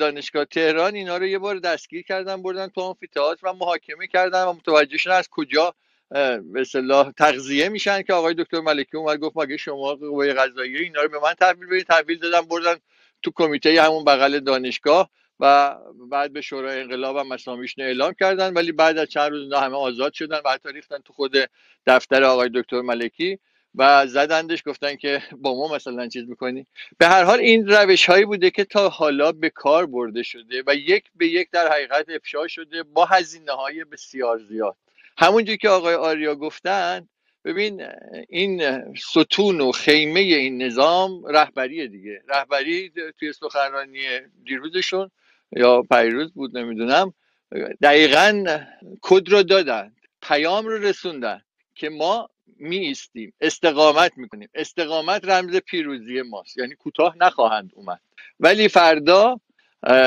[0.00, 4.52] دانشگاه تهران اینا رو یه بار دستگیر کردن بردن تو آمفی‌تئاتر و محاکمه کردن و
[4.52, 5.74] متوجه شدن از کجا
[6.10, 11.02] به اصطلاح تغذیه میشن که آقای دکتر ملکی اومد گفت مگه شما قوه قضاییه اینا
[11.02, 12.76] رو به من تحویل بدید؟ تحویل دادن بردن
[13.22, 15.76] تو کمیته همون بغل دانشگاه و
[16.10, 20.12] بعد به شورای انقلاب هم مسامیشون اعلام کردن ولی بعد از چند روز همه آزاد
[20.12, 21.32] شدن و حتی ریختن تو خود
[21.86, 23.38] دفتر آقای دکتر ملکی.
[23.74, 26.66] و زدندش گفتن که با ما مثلا چیز می‌کنی.
[26.98, 30.74] به هر حال این روش هایی بوده که تا حالا به کار برده شده و
[30.74, 34.76] یک به یک در حقیقت افشا شده با هزینه های بسیار زیاد.
[35.18, 37.08] همونجور که آقای آریا گفتن
[37.44, 37.86] ببین
[38.28, 38.62] این
[38.94, 42.22] ستون و خیمه این نظام رهبری دیگه.
[42.28, 44.00] رهبری توی سخنرانی
[44.44, 45.10] دیروزشون
[45.56, 47.14] یا پیروز بود نمی‌دونم
[47.82, 48.44] دقیقا
[49.02, 49.92] کد رو دادن
[50.22, 51.42] پیام رو رسوندن
[51.74, 54.48] که ما می ایستیم استقامت می‌کنیم.
[54.54, 58.00] استقامت رمز پیروزی ماست یعنی کوتاه نخواهند اومد.
[58.40, 59.40] ولی فردا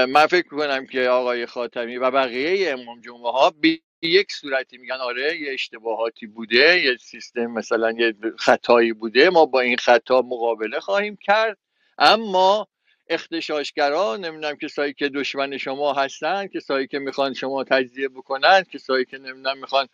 [0.10, 4.96] من فکر کنم که آقای خاتمی و بقیه امام جمعه ها به یک صورتی میگن
[4.96, 10.80] آره یه اشتباهاتی بوده یه سیستم مثلا یه خطایی بوده ما با این خطا مقابله
[10.80, 11.58] خواهیم کرد.
[11.98, 12.68] اما
[13.10, 19.18] اختشاشگرا نمی‌دونم کسایی که دشمن شما هستن کسایی که می‌خوان شما تجزیه بکنن کسایی که
[19.18, 19.88] نمی‌دونم می‌خوان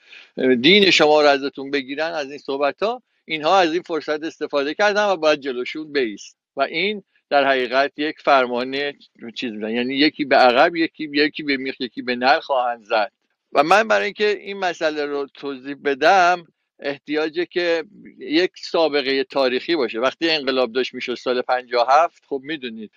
[0.62, 5.06] دین شما رو ازتون بگیرن از این صحبت ها اینها از این فرصت استفاده کردن
[5.06, 6.38] و باید جلوشون بیست.
[6.56, 8.94] و این در حقیقت یک فرمانه
[9.36, 9.70] چیز میدن.
[9.70, 13.12] یعنی یکی به عقب یکی یکی به میخ یکی به نر خواهند زد.
[13.54, 16.48] و من برای اینکه این مسئله رو توضیح بدم
[16.82, 17.84] احتیاجه که
[18.20, 20.00] یک سابقه تاریخی باشه.
[20.00, 22.92] وقتی انقلاب داشت می‌شد سال 57 خب می‌دونید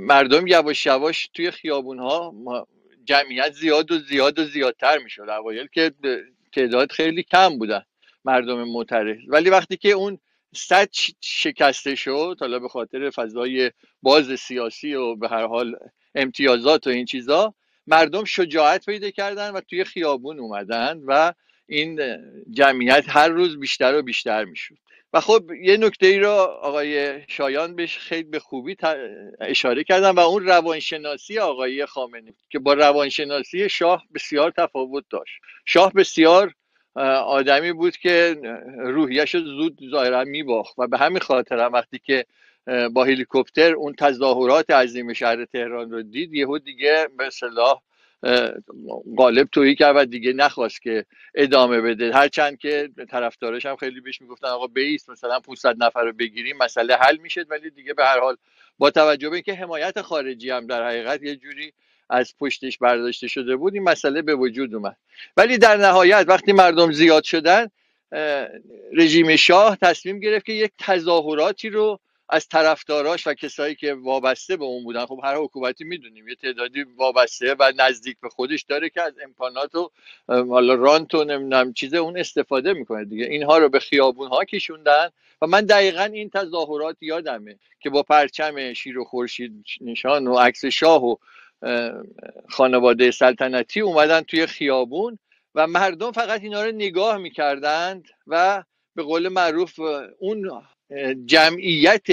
[0.00, 2.34] مردم یواش یواش توی خیابون ها
[3.04, 5.28] جمعیت زیاد و زیاد و زیادتر می‌شد.
[5.28, 5.92] اوایل که
[6.52, 7.82] تعداد خیلی کم بودن
[8.24, 9.16] مردم معترض.
[9.28, 10.18] ولی وقتی که اون
[10.54, 10.88] صد
[11.20, 13.70] شکسته شد حالا به خاطر فضای
[14.02, 15.76] باز سیاسی و به هر حال
[16.14, 17.54] امتیازات و این چیزا
[17.86, 21.32] مردم شجاعت پیدا کردن و توی خیابون اومدن و
[21.68, 22.00] این
[22.50, 24.74] جمعیت هر روز بیشتر و بیشتر می‌شد
[25.12, 26.30] و خب یه نکته ای رو
[26.62, 28.76] آقای شایان بهش خیلی به خوبی
[29.40, 35.40] اشاره کردن و اون روانشناسی آقای خامنه که با روانشناسی شاه بسیار تفاوت داشت.
[35.64, 36.54] شاه بسیار
[37.24, 38.40] آدمی بود که
[38.78, 42.26] روحیش زود ظاهرا میباخت و به همین خاطر هم وقتی که
[42.92, 47.82] با هلیکوپتر اون تظاهرات عظیم شهر تهران رو دید یهو دیگه به صلاح
[49.18, 51.04] غالب تویی کرد و دیگه نخواست که
[51.34, 52.12] ادامه بده.
[52.12, 56.94] هرچند که طرفدارش هم خیلی بهش می‌گفتن آقا بیست مثلا 500 نفر رو بگیریم مسئله
[56.94, 58.36] حل میشه ولی دیگه به هر حال
[58.78, 61.72] با توجه به اینکه حمایت خارجی هم در حقیقت یه جوری
[62.10, 64.96] از پشتش برداشته شده بود این مسئله به وجود اومد.
[65.36, 67.66] ولی در نهایت وقتی مردم زیاد شدن
[68.92, 74.64] رژیم شاه تصمیم گرفت که یک تظاهراتی رو از طرفداراش و کسایی که وابسته به
[74.64, 79.02] اون بودن خب هر حکومتی می‌دونیم یه تعدادی وابسته و نزدیک به خودش داره که
[79.02, 79.90] از امکانات و
[80.28, 83.24] حالا رانت و نمی‌دونم چیز اون استفاده می‌کنه دیگه.
[83.24, 85.08] اینها رو به خیابون ها کشوندن
[85.42, 90.64] و من دقیقا این تظاهرات یادمه که با پرچم شیر و خورشید نشان و عکس
[90.64, 91.16] شاه و
[92.48, 95.18] خانواده سلطنتی اومدن توی خیابون
[95.54, 98.64] و مردم فقط اینا رو نگاه می‌کردند و
[98.98, 99.80] به قول معروف
[100.18, 100.50] اون
[101.24, 102.10] جمعیت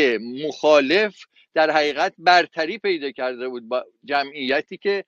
[0.48, 1.16] مخالف
[1.54, 5.04] در حقیقت برتری پیدا کرده بود با جمعیتی که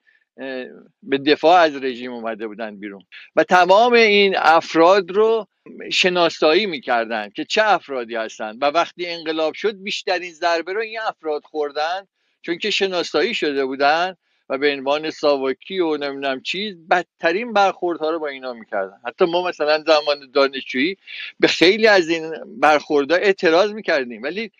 [1.02, 3.02] به دفاع از رژیم اومده بودن بیرون.
[3.36, 5.46] و تمام این افراد رو
[5.92, 11.42] شناسایی می‌کردن که چه افرادی هستند و وقتی انقلاب شد بیشترین ضربه رو این افراد
[11.44, 12.06] خوردن
[12.42, 14.14] چون که شناسایی شده بودن
[14.48, 18.96] و به عنوان ساواکی و نمی‌دونم چیز بدترین برخوردها رو با اینا می‌کردن.
[19.06, 20.96] حتی ما مثلا زمان دانشجویی
[21.40, 24.22] به خیلی از این برخوردها اعتراض می‌کردیم.
[24.22, 24.50] ولی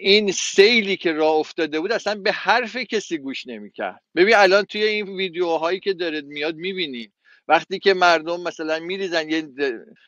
[0.00, 4.00] این سیلی که راه افتاده بود اصلا به حرف کسی گوش نمی‌کرد.
[4.14, 7.12] ببین الان توی این ویدیوهایی که داره میاد می‌بینیم
[7.48, 9.48] وقتی که مردم مثلا میریزن یه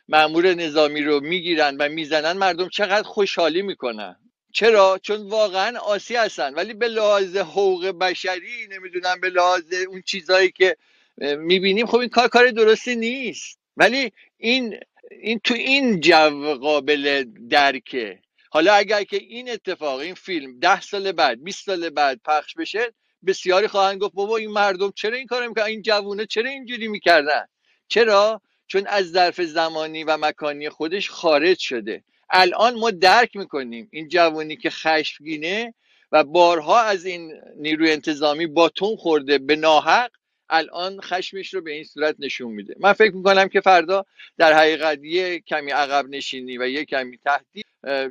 [0.08, 4.16] مامور نظامی رو می‌گیرن و می‌زنن مردم چقدر خوشحالی می‌کنن.
[4.55, 6.55] چرا؟ چون واقعا آسی هستن.
[6.55, 10.76] ولی به لحاظ حقوق بشری نمی‌دونم به لحاظ اون چیزهایی که
[11.18, 13.59] می‌بینیم خب این کار کار درستی نیست.
[13.76, 14.80] ولی این
[15.11, 18.18] این تو این جو قابل درکه.
[18.50, 22.92] حالا اگر که این اتفاق این فیلم ده سال بعد 20 سال بعد پخش بشه
[23.26, 27.48] بسیاری خواهند گفت بابا این مردم چرا این کارو می‌کنن؟ این جوونه چرا اینجوری می‌کردن؟
[27.88, 32.05] چرا؟ چون از ظرف زمانی و مکانی خودش خارج شده.
[32.30, 35.74] الان ما درک می‌کنیم این جوانی که خشمگینه
[36.12, 40.10] و بارها از این نیروی انتظامی باتون خورده به ناحق
[40.48, 42.74] الان خشمش رو به این صورت نشون میده.
[42.80, 44.04] من فکر می‌کنم که فردا
[44.38, 47.66] در حقیقت یه کمی عقب نشینی و یه کمی تهدید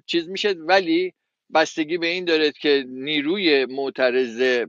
[0.05, 0.51] چیز میشه.
[0.51, 1.13] ولی
[1.53, 4.63] بستگی به این دارد که نیروی معترض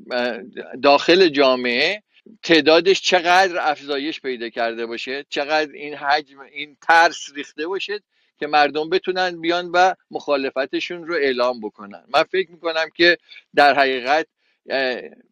[0.83, 2.03] داخل جامعه
[2.43, 8.01] تعدادش چقدر افزایش پیدا کرده باشه چقدر این حجم این ترس ریخته باشه
[8.39, 12.05] که مردم بتونن بیان و مخالفتشون رو اعلام بکنن.
[12.15, 13.19] من فکر می‌کنم که
[13.55, 14.27] در حقیقت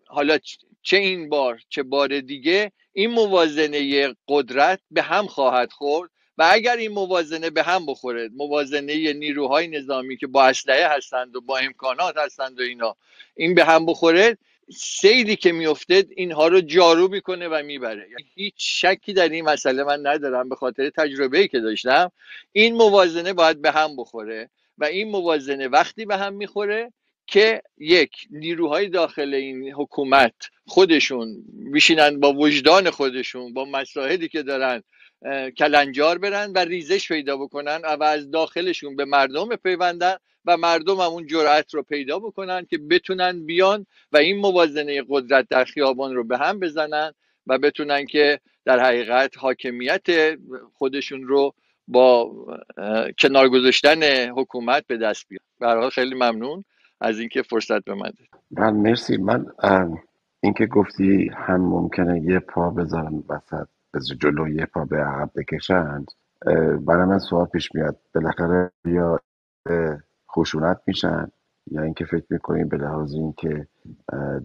[0.06, 0.38] حالا
[0.82, 6.76] چه این بار چه بار دیگه این موازنه قدرت به هم خواهد خورد و اگر
[6.76, 12.16] این موازنه به هم بخوره موازنه نیروهای نظامی که با اسلحه هستند و با امکانات
[12.16, 12.96] هستند و اینا
[13.36, 14.38] این به هم بخوره
[14.70, 18.08] سیلی که میفته اینها رو جارو می‌کنه و می‌بره.
[18.10, 22.12] یعنی هیچ شکی در این مسئله من ندارم به خاطر تجربه ای که داشتم.
[22.52, 26.92] این موازنه باید به هم بخوره و این موازنه وقتی به هم می‌خوره
[27.26, 30.34] که یک نیروهای داخل این حکومت
[30.66, 34.82] خودشون میشینن با وجدان خودشون با مسائلی که دارن
[35.58, 41.00] کلنجار برن و ریزش پیدا بکنن و از داخلشون به مردم پیوندن و مردم هم
[41.00, 46.24] اون جرأت رو پیدا بکنن که بتونن بیان و این موازنه قدرت در خیابان رو
[46.24, 47.12] به هم بزنن
[47.46, 50.06] و بتونن که در حقیقت حاکمیت
[50.72, 51.54] خودشون رو
[51.88, 52.32] با
[53.18, 55.26] کنار گذاشتن حکومت به دست
[55.60, 55.90] بیارن.
[55.90, 56.64] خیلی ممنون
[57.00, 58.12] از اینکه فرصت به من
[58.70, 59.16] مرسی.
[59.16, 59.46] من
[60.40, 63.66] اینکه گفتی هم ممکنه یه پا بذارن وسط.
[64.00, 66.06] جلو یه پا به عقب بکشند.
[66.80, 67.96] برای من سوال پیش میاد.
[68.14, 69.20] بالاخره یا
[70.30, 71.30] خشونت میشن؟
[71.70, 73.66] یا اینکه فکر می‌کنیم به لحاظ اینکه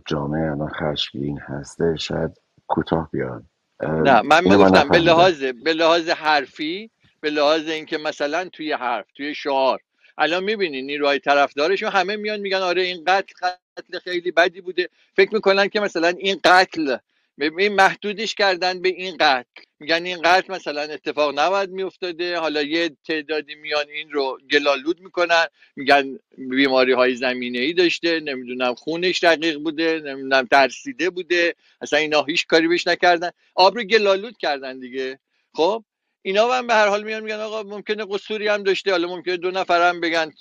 [0.06, 2.32] جامعه الان خشمگین هسته شاید
[2.68, 3.43] کوتاه بیان.
[3.82, 6.91] نه من می‌گفتم به لحاظ به لحاظ حرفی
[7.22, 9.80] به لحاظ اینکه مثلا توی حرف توی شعار.
[10.18, 13.34] الان می‌بینین نیروهای طرفدارشون همه میان میگن آره این قتل
[13.78, 14.89] قتل خیلی بدی بوده.
[15.16, 16.98] فکر می‌کنن که مثلا این قتل
[17.40, 19.44] این محدودش کردن به این قتل.
[19.80, 22.38] میگن این قتل مثلا اتفاق نباید میافتاده.
[22.40, 25.46] حالا یه تعدادی میان این رو گلالود می‌کنن.
[25.76, 28.20] میگن بیماری های زمینه ای داشته.
[28.20, 30.00] نمی‌دونم خونش دقیق بوده.
[30.06, 31.56] نمی‌دونم ترسیده بوده.
[31.82, 33.32] اصلا اینا هیچ کاری بهش نکردن.
[33.56, 35.20] آب رو گلالود کردن دیگه.
[35.54, 35.84] خب؟
[36.28, 39.52] اینا هم به هر حال میان میگن آقا ممکنه قصوری هم داشته حالا ممکنه دو
[39.52, 40.32] نفر هم بگن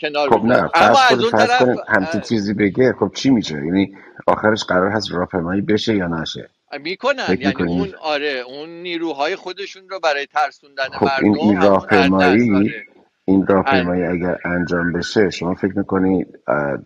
[0.00, 4.64] کنار خب نه اما از اون طرف همچین چیزی بگه خب چی میشه؟ یعنی آخرش
[4.64, 7.36] قرار هست راهپیمایی بشه یا نشه؟ می‌کنن.
[7.38, 12.84] یعنی اون آره اون نیروهای خودشون رو برای ترسوندن خب مردم این, این راهپیمایی آره.
[13.24, 16.26] این راهپیمایی اگر انجام بشه شما فکر می‌کنی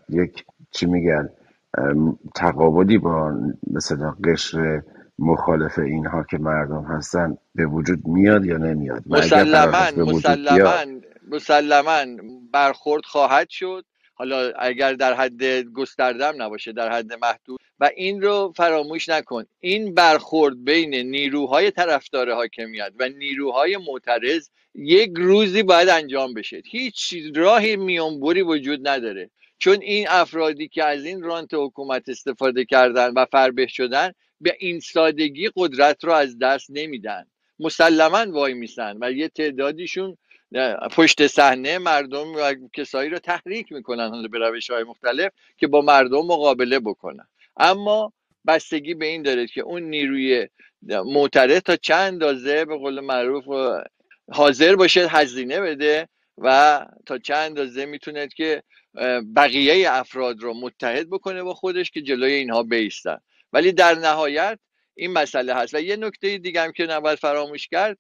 [0.09, 1.29] یک چی میگن
[2.35, 3.33] تقابلی با
[3.71, 4.83] مثلا قشر
[5.19, 11.01] مخالف اینها که مردم هستن به وجود میاد یا نمیاد؟ مسلما مسلما
[11.31, 13.85] مسلما برخورد خواهد شد.
[14.14, 17.61] حالا اگر در حد گستردم نباشه در حد محدود.
[17.81, 19.45] و این رو فراموش نکن.
[19.61, 26.62] این برخورد بین نیروهای طرفدار حاکمیت و نیروهای معترض یک روزی باید انجام بشه.
[26.71, 29.31] هیچ راه میانبری وجود نداره.
[29.59, 34.80] چون این افرادی که از این رانت حکومت استفاده کردن و فربه شدن به این
[34.80, 37.24] سادگی قدرت رو از دست نمیدن.
[37.59, 40.16] مسلما وای میسن و یه تعدادیشون
[40.93, 46.26] پشت صحنه مردم و کسایی رو تحریک می‌کنن به روش های مختلف که با مردم
[46.26, 47.28] مقابله بکنن.
[47.57, 48.12] اما
[48.47, 50.49] بستگی به این داره که اون نیروی
[50.82, 53.45] معترض تا چند اندازه به قول معروف
[54.32, 56.09] حاضر باشه هزینه بده
[56.39, 58.62] و تا چند اندازه می‌تونه که
[59.36, 63.18] بقیه افراد رو متحد بکنه با خودش که جلوی اینها بیستن.
[63.53, 64.59] ولی در نهایت
[64.95, 65.75] این مسئله هست.
[65.75, 67.99] و یه نکته دیگه هم که نباید فراموش کرد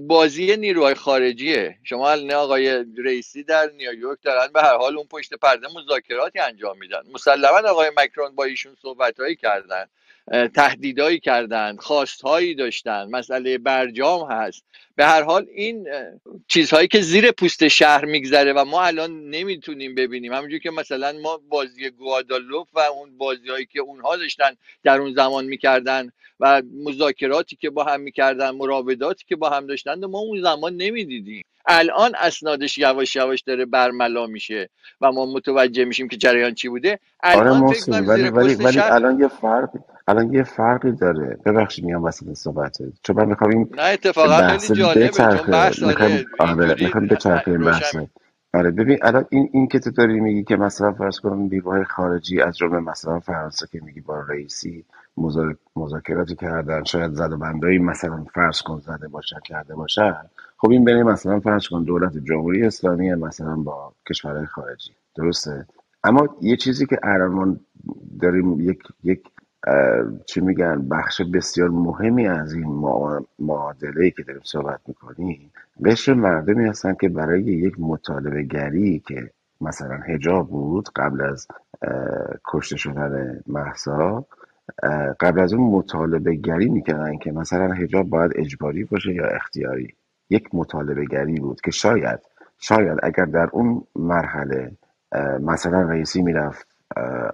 [0.00, 1.78] بازی نیروهای خارجیه.
[1.84, 6.78] شما نه آقای ریسی در نیویورک دارن به هر حال اون پشت پرده مذاکراتی انجام
[6.78, 7.02] میدن.
[7.14, 9.86] مسلما آقای مکرون با ایشون صحبتهایی کردن.
[10.54, 14.64] تهدیدایی کردن خواستهایی داشتن مسئله برجام هست.
[14.96, 15.88] به هر حال این
[16.48, 20.32] چیزهایی که زیر پوست شهر میگذره و ما الان نمی‌تونیم ببینیم.
[20.32, 24.50] همونجور که مثلا ما بازی گوادالوف و اون بازی هایی که اونها داشتن
[24.84, 30.04] در اون زمان می‌کردن و مذاکراتی که با هم می‌کردن مراوداتی که با هم داشتن
[30.04, 31.44] ما اون زمان نمی‌دیدیم.
[31.66, 34.68] الان اسنادش یواش یواش داره برملا میشه
[35.00, 36.98] و ما متوجه میشیم که جریان چی بوده.
[37.22, 39.70] الان آره فکر ولی ولی, ولی الان یه فرق
[40.08, 41.38] الان یه فرقی داره.
[41.44, 45.08] ببخشید میام وسط صحبت چون من می‌خوام این نه اتفاقا خیلی جالبه.
[45.08, 47.96] چون بحث می‌خوام آره می‌خوام بچرخه این بحث
[48.54, 52.40] آره ببین الان این این که تو داری میگی که مثلا فرض کن نیروهای خارجی
[52.40, 54.84] از جمله مثلا فرانسه که میگی با رئیسی
[55.76, 60.14] مذاکراتی کردن شاید زد و بندایی مثلا فرض کن زده باشن کرده باشن
[60.56, 64.90] خب این بین مثلا فرض کن دولت جمهوری اسلامی مثلا با کشورهای خارجی.
[65.16, 65.66] درسته؟
[66.04, 67.60] اما یه چیزی که الان
[68.20, 69.22] داریم یک یک
[70.26, 72.66] چی میگن بخش بسیار مهمی از این
[73.38, 75.52] معادله که داریم صحبت می‌کنیم
[75.84, 79.30] قشر مردمی هستن که برای یک مطالبه گری که
[79.60, 81.48] مثلا هجاب بود قبل از
[82.44, 84.24] کشته شدن محسا
[85.20, 89.94] قبل از اون مطالبه گری می‌کردن که مثلا هجاب باید اجباری باشه یا اختیاری.
[90.30, 92.20] یک مطالبه گری بود که شاید
[92.58, 94.72] شاید اگر در اون مرحله
[95.40, 96.66] مثلا رئیسی می‌رفت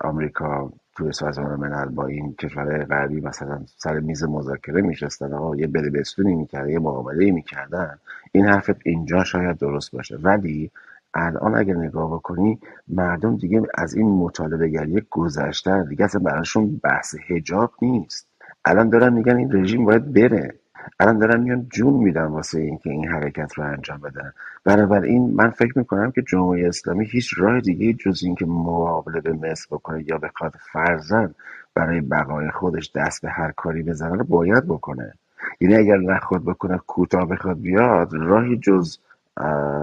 [0.01, 5.67] آمریکا توی سازمان ملل با این کشور غربی مثلا سر میز مذاکره میشستن آقا یه
[5.67, 7.99] بده بستونی می‌کردن یه معامله می‌کردن.
[8.33, 10.17] این حرفت اینجا شاید درست باشه.
[10.17, 10.71] ولی
[11.15, 15.89] الان اگر نگاه بکنی مردم دیگه از این مطالبه گری گذشتن.
[15.89, 18.29] دیگه اصلا براشون بحث هجاب نیست.
[18.65, 20.55] الان دارن میگن این رژیم باید بره.
[21.01, 24.33] الان دارن میان جون میدن واسه اینکه این حرکت رو انجام بدن.
[24.65, 29.67] بنابراین من فکر می‌کنم که جمهوری اسلامی هیچ راه دیگه جز اینکه مقابله به مصر
[29.71, 31.35] بکنه یا بخواد فرزن
[31.75, 35.15] برای بقای خودش دست به هر کاری بزنه رو باید بکنه.
[35.61, 38.99] یعنی اگر نخواد بکنه کوتاه بخواد بیاد راهی جز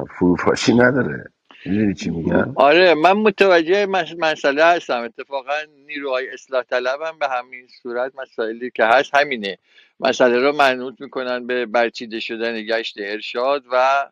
[0.09, 1.25] فروپاشی نداره.
[1.65, 3.85] می‌دونی چی میگم؟ آره من متوجه
[4.19, 5.01] مسئله هستم.
[5.01, 5.53] اتفاقا
[5.85, 9.57] نیروهای اصلاح طلب هم به همین صورت مسائلی که هست همینه.
[9.99, 14.05] مسئله رو منوط می‌کنن به برچیده شدن گشت ارشاد و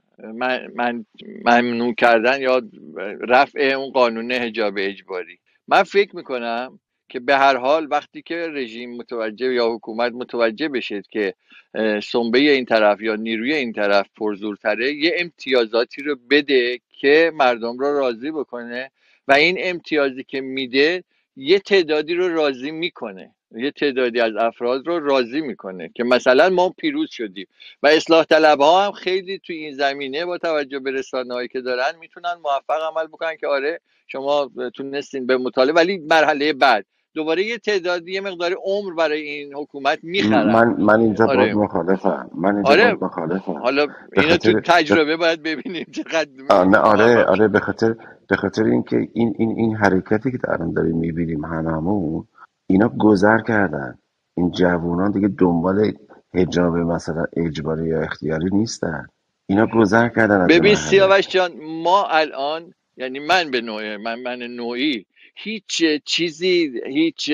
[0.76, 1.06] من,
[1.46, 2.62] ممنوع کردن یا
[3.20, 5.40] رفع اون قانون حجاب اجباری.
[5.68, 6.80] من فکر می‌کنم
[7.10, 11.34] که به هر حال وقتی که رژیم متوجه یا حکومت متوجه بشه که
[12.04, 18.00] سنبه این طرف یا نیروی این طرف پرزورتره یه امتیازاتی رو بده که مردم رو
[18.00, 18.92] راضی بکنه
[19.28, 21.04] و این امتیازی که میده
[21.36, 23.32] یه تعدادی رو راضی می‌کنه.
[23.56, 27.48] یه تعدادی از افراد رو راضی می‌کنه که مثلا ما پیروز شدیم
[27.84, 31.62] و اصلاح طلب ها هم خیلی توی این زمینه با توجه به رسانه هایی که
[31.62, 37.44] دارن می‌تونن موفق عمل بکنن که آره شما تونستین به مطالعه ولی مرحله بعد دوباره
[37.44, 40.52] یه تعدادی یه مقدار عمر برای این حکومت می‌خرن.
[40.52, 41.54] من من اینجا آره.
[41.54, 42.30] مخالفم.
[42.36, 42.98] من اینجا آره.
[43.02, 43.52] مخالفم.
[43.52, 47.96] حالا اینو تو تجربه باید ببینیم چقدر نه آره آره به خاطر
[48.28, 52.28] به خاطر اینکه این این این حرکتی که الان داریم می‌بینیم هممون
[52.68, 53.98] اینا گذر کردن.
[54.38, 55.92] این جوانان دیگه دنبال
[56.34, 59.08] حجاب مثلا اجباری یا اختیاری نیستن.
[59.48, 61.52] اینا گذر کردن ببین سیاوش جان
[61.84, 65.06] ما الان یعنی من به نوعی من من نوعی
[65.42, 67.30] هیچ چیزی هیچ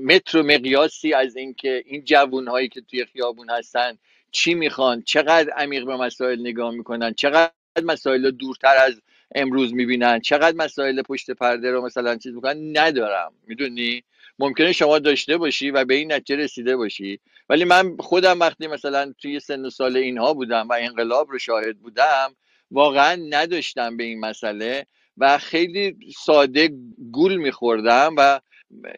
[0.00, 3.98] متر و مقیاسی از اینکه این جوون هایی که توی خیابون هستن
[4.30, 7.50] چی می‌خوان چقدر عمیق به مسائل نگاه می‌کنن چقدر
[7.82, 9.02] مسائل دورتر از
[9.34, 13.32] امروز می‌بینن چقدر مسائل پشت پرده رو مثلا چیز می‌کنن ندارم.
[13.46, 14.02] می‌دونی؟
[14.38, 17.20] ممکنه شما داشته باشی و به این نتیجه رسیده باشی.
[17.48, 21.78] ولی من خودم وقتی مثلا توی سن و سال اینها بودم و انقلاب رو شاهد
[21.78, 22.36] بودم
[22.70, 24.86] واقعا نداشتم به این مسئله.
[25.18, 26.70] و خیلی ساده
[27.12, 28.40] گول میخوردم و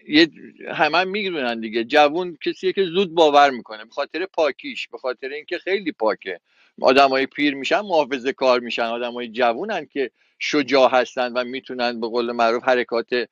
[0.09, 0.29] یه
[0.75, 1.85] همه می‌دونن دیگه.
[1.85, 3.85] جوون کسیه که زود باور می‌کنه.
[3.85, 6.41] به خاطر پاکیش به خاطر اینکه خیلی پاکه.
[6.81, 8.83] آدمای پیر میشن محافظه کار میشن.
[8.83, 13.29] آدمای جوونن که شجاع هستن و می‌تونن به قول معروف حرکات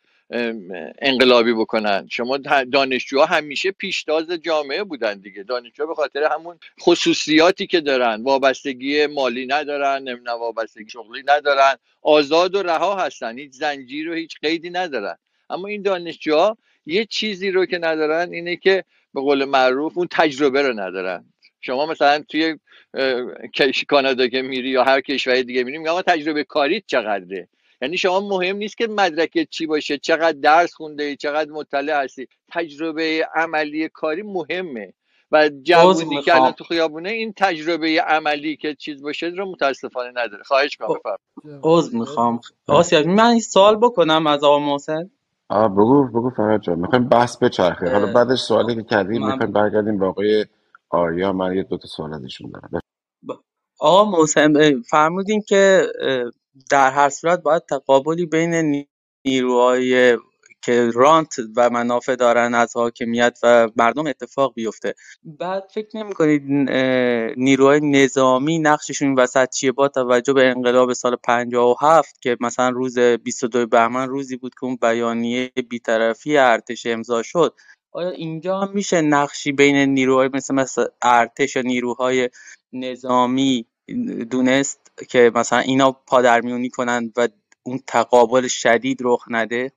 [0.99, 2.09] انقلابی بکنن.
[2.11, 2.39] شما
[2.73, 5.43] دانشجوها همیشه پیشتاز جامعه بودن دیگه.
[5.43, 8.23] دانشجوها به خاطر همون خصوصیاتی که دارن.
[8.23, 11.75] وابستگی مالی ندارن نمی‌دونم وابستگی شغلی ندارن.
[12.03, 13.39] آزاد و رها هستن.
[13.39, 15.17] هیچ زنجیر و هیچ قیدی ندارن.
[15.51, 16.57] اما این دانشجوها
[16.87, 21.25] یه چیزی رو که ندارن اینه که به قول معروف اون تجربه رو ندارن.
[21.61, 22.59] شما مثلا توی
[23.89, 27.49] کانادا که میری یا هر کشور دیگه میری میگم تجربه کاریت چقدره؟
[27.83, 32.27] یعنی شما مهم نیست که مدرکت چی باشه چقدر درس خونده چقدر مطلع هستی.
[32.53, 34.93] تجربه عملی کاری مهمه.
[35.33, 40.43] و جوونی که الان تو خیابونه این تجربه عملی که چیز باشه رو متاسفانه نداره.
[40.43, 40.97] خواهش کنم
[41.63, 42.41] عذر می‌خوام.
[42.69, 45.11] آسیا من این سوال بکنم از آقا محسن.
[45.49, 46.79] آه بگو بگو فراد جان.
[46.79, 47.91] می‌خوایم بحث بچرخه.
[47.91, 50.47] حالا بعدش سوالی که کردیم می‌خوایم برگردیم به آقای
[50.91, 51.33] آریا.
[51.33, 52.81] من یه دو تا سوال ازشون دارم.
[53.81, 55.87] آقا محسن فرمودین که
[56.71, 58.85] در هر صورت باید تقابلی بین
[59.25, 60.19] نیروهای
[60.65, 64.95] که رانت و منافع دارن از حاکمیت و مردم اتفاق بیفته.
[65.25, 66.43] بعد فکر نمی کنید
[67.37, 72.99] نیروهای نظامی نقششون این وسط چیه؟ با توجه به انقلاب سال 57 که مثلا روز
[72.99, 77.55] 22 بهمن روزی بود که اون بیانیه بیطرفی ارتش امضا شد
[77.93, 82.31] آیا اینجا میشه نقشی بین نیروهای مثل مثل ارتش و نیروهای
[82.73, 83.67] نظامی
[84.31, 87.29] دونست که مثلا اینا پادرمیونی کنند و
[87.63, 89.73] اون تقابل شدید رخ نده.